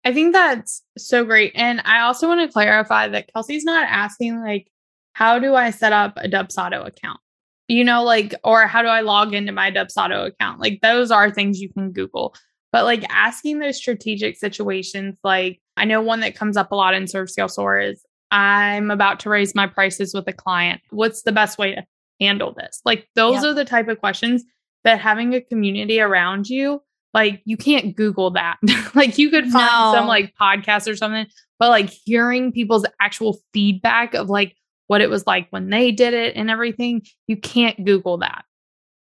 I 0.04 0.12
think 0.12 0.32
that's 0.32 0.82
so 0.96 1.24
great. 1.24 1.52
And 1.54 1.80
I 1.84 2.00
also 2.00 2.28
want 2.28 2.40
to 2.40 2.52
clarify 2.52 3.08
that 3.08 3.32
Kelsey's 3.32 3.64
not 3.64 3.88
asking, 3.88 4.40
like, 4.40 4.70
how 5.12 5.38
do 5.38 5.54
I 5.54 5.70
set 5.70 5.92
up 5.92 6.16
a 6.16 6.28
Dubsado 6.28 6.86
account? 6.86 7.20
You 7.68 7.84
know, 7.84 8.02
like, 8.02 8.34
or 8.44 8.66
how 8.66 8.82
do 8.82 8.88
I 8.88 9.02
log 9.02 9.34
into 9.34 9.52
my 9.52 9.70
Dubsado 9.70 10.26
account? 10.26 10.60
Like, 10.60 10.80
those 10.80 11.10
are 11.10 11.30
things 11.30 11.60
you 11.60 11.70
can 11.72 11.92
Google. 11.92 12.34
But 12.72 12.84
like 12.84 13.04
asking 13.10 13.60
those 13.60 13.76
strategic 13.76 14.36
situations, 14.36 15.16
like, 15.24 15.60
I 15.76 15.84
know 15.84 16.02
one 16.02 16.20
that 16.20 16.34
comes 16.34 16.56
up 16.56 16.72
a 16.72 16.74
lot 16.74 16.94
in 16.94 17.06
Serve 17.06 17.30
Scale 17.30 17.48
Soar 17.48 17.80
is 17.80 18.04
I'm 18.30 18.90
about 18.90 19.20
to 19.20 19.30
raise 19.30 19.54
my 19.54 19.66
prices 19.66 20.12
with 20.12 20.28
a 20.28 20.32
client. 20.32 20.80
What's 20.90 21.22
the 21.22 21.32
best 21.32 21.58
way 21.58 21.74
to 21.74 21.84
handle 22.20 22.52
this? 22.52 22.80
Like, 22.84 23.08
those 23.14 23.44
are 23.44 23.54
the 23.54 23.64
type 23.64 23.88
of 23.88 23.98
questions 23.98 24.44
that 24.84 25.00
having 25.00 25.34
a 25.34 25.40
community 25.40 26.00
around 26.00 26.48
you, 26.48 26.82
like, 27.14 27.40
you 27.46 27.56
can't 27.56 27.96
Google 27.96 28.30
that. 28.32 28.58
like, 28.94 29.16
you 29.16 29.30
could 29.30 29.48
find 29.48 29.72
no. 29.72 29.92
some 29.94 30.06
like 30.06 30.34
podcast 30.38 30.90
or 30.90 30.96
something, 30.96 31.26
but 31.58 31.70
like 31.70 31.90
hearing 32.04 32.52
people's 32.52 32.86
actual 33.00 33.38
feedback 33.52 34.14
of 34.14 34.28
like 34.28 34.54
what 34.88 35.00
it 35.00 35.08
was 35.08 35.26
like 35.26 35.46
when 35.50 35.70
they 35.70 35.92
did 35.92 36.14
it 36.14 36.34
and 36.34 36.50
everything, 36.50 37.02
you 37.28 37.36
can't 37.36 37.84
Google 37.84 38.18
that. 38.18 38.44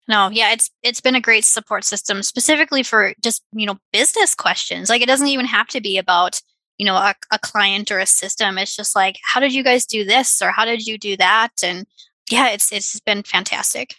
No, 0.09 0.29
yeah, 0.31 0.53
it's 0.53 0.71
it's 0.83 1.01
been 1.01 1.15
a 1.15 1.21
great 1.21 1.45
support 1.45 1.85
system 1.85 2.23
specifically 2.23 2.83
for 2.83 3.15
just, 3.23 3.43
you 3.53 3.67
know, 3.67 3.79
business 3.93 4.35
questions. 4.35 4.89
Like 4.89 5.03
it 5.03 5.07
doesn't 5.07 5.27
even 5.29 5.47
have 5.47 5.69
to 5.69 5.81
be 5.81 5.99
about, 5.99 6.41
you 6.79 6.87
know, 6.87 6.95
a, 6.95 7.15
a 7.33 7.39
client 7.39 7.91
or 7.91 7.99
a 7.99 8.07
system. 8.07 8.59
It's 8.59 8.75
just 8.75 8.97
like, 8.97 9.19
how 9.25 9.41
did 9.41 9.53
you 9.53 9.63
guys 9.63 9.85
do 9.85 10.05
this 10.05 10.41
or 10.41 10.51
how 10.51 10.65
did 10.65 10.87
you 10.87 10.97
do 10.97 11.17
that? 11.17 11.53
And 11.63 11.87
yeah, 12.31 12.51
it's 12.51 12.73
it's 12.73 13.01
been 13.01 13.23
fantastic. 13.23 13.97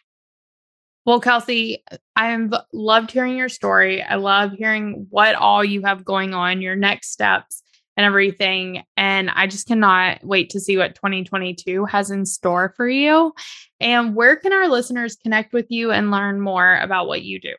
Well, 1.05 1.21
Kelsey, 1.21 1.83
I've 2.15 2.53
loved 2.73 3.11
hearing 3.11 3.37
your 3.37 3.49
story. 3.49 4.03
I 4.03 4.15
love 4.15 4.51
hearing 4.53 5.07
what 5.09 5.35
all 5.35 5.63
you 5.63 5.83
have 5.83 6.03
going 6.03 6.33
on, 6.33 6.61
your 6.61 6.75
next 6.75 7.11
steps 7.11 7.63
and 7.97 8.05
everything. 8.05 8.83
And 8.95 9.29
I 9.31 9.47
just 9.47 9.67
cannot 9.67 10.23
wait 10.23 10.51
to 10.51 10.59
see 10.59 10.77
what 10.77 10.95
2022 10.95 11.85
has 11.85 12.11
in 12.11 12.25
store 12.25 12.73
for 12.77 12.87
you. 12.87 13.33
And 13.79 14.15
where 14.15 14.35
can 14.35 14.53
our 14.53 14.69
listeners 14.69 15.15
connect 15.15 15.51
with 15.51 15.65
you 15.69 15.91
and 15.91 16.11
learn 16.11 16.39
more 16.39 16.77
about 16.77 17.07
what 17.07 17.23
you 17.23 17.39
do? 17.39 17.55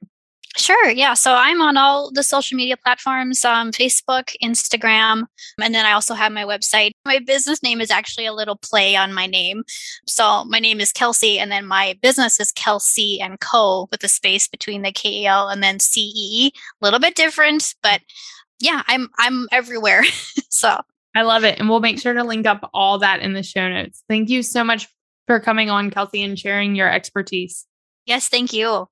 Sure. 0.57 0.91
Yeah. 0.91 1.15
So 1.15 1.35
I'm 1.35 1.61
on 1.61 1.77
all 1.77 2.11
the 2.11 2.25
social 2.25 2.57
media 2.57 2.77
platforms 2.77 3.45
um, 3.45 3.71
Facebook, 3.71 4.35
Instagram, 4.43 5.27
and 5.61 5.73
then 5.73 5.87
I 5.87 5.93
also 5.93 6.15
have 6.15 6.33
my 6.33 6.45
website. 6.45 6.93
My 7.05 7.21
business 7.21 7.63
name 7.63 7.81
is 7.81 7.93
actually 7.93 8.27
a 8.27 8.33
little 8.33 8.57
play 8.57 8.97
on 8.97 9.13
my 9.13 9.27
name. 9.27 9.63
So 10.09 10.45
my 10.47 10.59
name 10.59 10.81
is 10.81 10.91
Kelsey, 10.91 11.39
and 11.39 11.53
then 11.53 11.65
my 11.65 11.97
business 12.03 12.41
is 12.41 12.51
Kelsey 12.51 13.21
and 13.21 13.39
Co. 13.39 13.87
with 13.93 14.03
a 14.03 14.09
space 14.09 14.49
between 14.49 14.83
the 14.83 14.91
K 14.91 15.11
E 15.11 15.27
L 15.27 15.49
and 15.49 15.63
then 15.63 15.79
C 15.79 16.01
E 16.01 16.47
E. 16.47 16.53
A 16.81 16.85
little 16.85 16.99
bit 16.99 17.15
different, 17.15 17.75
but 17.81 18.01
yeah, 18.61 18.83
I'm 18.87 19.09
I'm 19.19 19.49
everywhere. 19.53 20.05
so 20.51 20.81
I 21.15 21.23
love 21.23 21.45
it. 21.45 21.59
And 21.59 21.69
we'll 21.69 21.81
make 21.81 22.01
sure 22.01 22.15
to 22.15 22.25
link 22.25 22.47
up 22.47 22.69
all 22.75 22.99
that 22.99 23.21
in 23.21 23.33
the 23.33 23.43
show 23.43 23.69
notes. 23.69 24.03
Thank 24.09 24.29
you 24.29 24.43
so 24.43 24.63
much 24.63 24.89
for 25.27 25.41
coming 25.41 25.71
on, 25.71 25.91
Kelsey, 25.91 26.23
and 26.23 26.39
sharing 26.39 26.75
your 26.75 26.91
expertise. 26.91 27.67
Yes, 28.07 28.29
thank 28.29 28.53
you. 28.53 28.89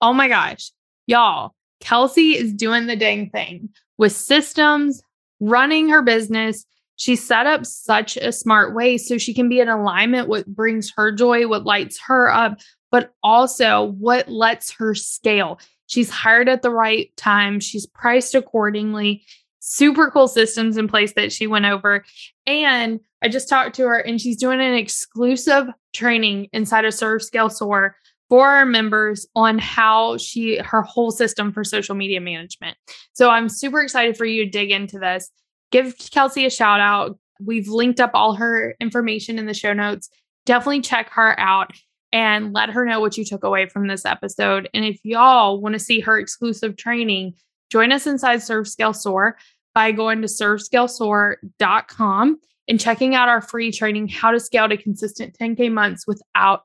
Oh 0.00 0.12
my 0.12 0.28
gosh. 0.28 0.70
Y'all, 1.06 1.54
Kelsey 1.80 2.36
is 2.36 2.52
doing 2.52 2.86
the 2.86 2.96
dang 2.96 3.30
thing 3.30 3.70
with 3.98 4.12
systems, 4.12 5.02
running 5.40 5.88
her 5.88 6.02
business. 6.02 6.64
She 6.96 7.16
set 7.16 7.46
up 7.46 7.64
such 7.64 8.16
a 8.16 8.32
smart 8.32 8.74
way 8.74 8.98
so 8.98 9.18
she 9.18 9.34
can 9.34 9.48
be 9.48 9.60
in 9.60 9.68
alignment 9.68 10.28
what 10.28 10.46
brings 10.46 10.92
her 10.96 11.12
joy, 11.12 11.46
what 11.46 11.64
lights 11.64 11.98
her 12.06 12.30
up, 12.30 12.58
but 12.90 13.14
also 13.22 13.84
what 13.98 14.28
lets 14.28 14.72
her 14.72 14.94
scale. 14.94 15.58
She's 15.86 16.10
hired 16.10 16.48
at 16.48 16.62
the 16.62 16.70
right 16.70 17.14
time. 17.16 17.60
She's 17.60 17.86
priced 17.86 18.34
accordingly. 18.34 19.24
Super 19.60 20.10
cool 20.10 20.28
systems 20.28 20.76
in 20.76 20.88
place 20.88 21.12
that 21.14 21.32
she 21.32 21.46
went 21.46 21.64
over. 21.64 22.04
And 22.46 23.00
I 23.22 23.28
just 23.28 23.48
talked 23.48 23.74
to 23.76 23.86
her 23.86 23.98
and 23.98 24.20
she's 24.20 24.36
doing 24.36 24.60
an 24.60 24.74
exclusive 24.74 25.66
training 25.92 26.48
inside 26.52 26.84
of 26.84 26.94
Serve 26.94 27.22
Scale 27.22 27.50
Soar 27.50 27.96
for 28.28 28.46
our 28.48 28.66
members 28.66 29.26
on 29.34 29.58
how 29.58 30.16
she 30.16 30.58
her 30.58 30.82
whole 30.82 31.10
system 31.10 31.52
for 31.52 31.64
social 31.64 31.94
media 31.94 32.20
management. 32.20 32.76
So 33.12 33.30
I'm 33.30 33.48
super 33.48 33.80
excited 33.80 34.16
for 34.16 34.24
you 34.24 34.44
to 34.44 34.50
dig 34.50 34.70
into 34.70 34.98
this. 34.98 35.30
Give 35.70 35.96
Kelsey 36.10 36.46
a 36.46 36.50
shout 36.50 36.80
out. 36.80 37.18
We've 37.40 37.68
linked 37.68 38.00
up 38.00 38.12
all 38.14 38.34
her 38.34 38.74
information 38.80 39.38
in 39.38 39.46
the 39.46 39.54
show 39.54 39.72
notes. 39.72 40.08
Definitely 40.44 40.82
check 40.82 41.10
her 41.10 41.38
out 41.38 41.72
and 42.16 42.52
let 42.54 42.70
her 42.70 42.86
know 42.86 42.98
what 42.98 43.18
you 43.18 43.26
took 43.26 43.44
away 43.44 43.68
from 43.68 43.88
this 43.88 44.06
episode. 44.06 44.70
And 44.72 44.86
if 44.86 44.98
y'all 45.02 45.60
want 45.60 45.74
to 45.74 45.78
see 45.78 46.00
her 46.00 46.18
exclusive 46.18 46.78
training, 46.78 47.34
join 47.70 47.92
us 47.92 48.06
inside 48.06 48.42
Serve 48.42 48.66
Scale 48.66 48.94
Soar 48.94 49.36
by 49.74 49.92
going 49.92 50.22
to 50.22 50.26
servescalesoar.com 50.26 52.40
and 52.68 52.80
checking 52.80 53.14
out 53.14 53.28
our 53.28 53.42
free 53.42 53.70
training, 53.70 54.08
How 54.08 54.30
to 54.30 54.40
Scale 54.40 54.70
to 54.70 54.78
Consistent 54.78 55.36
10K 55.38 55.70
Months 55.70 56.06
Without 56.06 56.62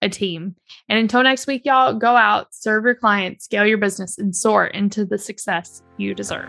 a 0.00 0.08
Team. 0.08 0.56
And 0.88 0.98
until 0.98 1.22
next 1.22 1.46
week, 1.46 1.66
y'all, 1.66 1.92
go 1.92 2.16
out, 2.16 2.54
serve 2.54 2.84
your 2.84 2.94
clients, 2.94 3.44
scale 3.44 3.66
your 3.66 3.76
business, 3.76 4.16
and 4.16 4.34
soar 4.34 4.68
into 4.68 5.04
the 5.04 5.18
success 5.18 5.82
you 5.98 6.14
deserve. 6.14 6.48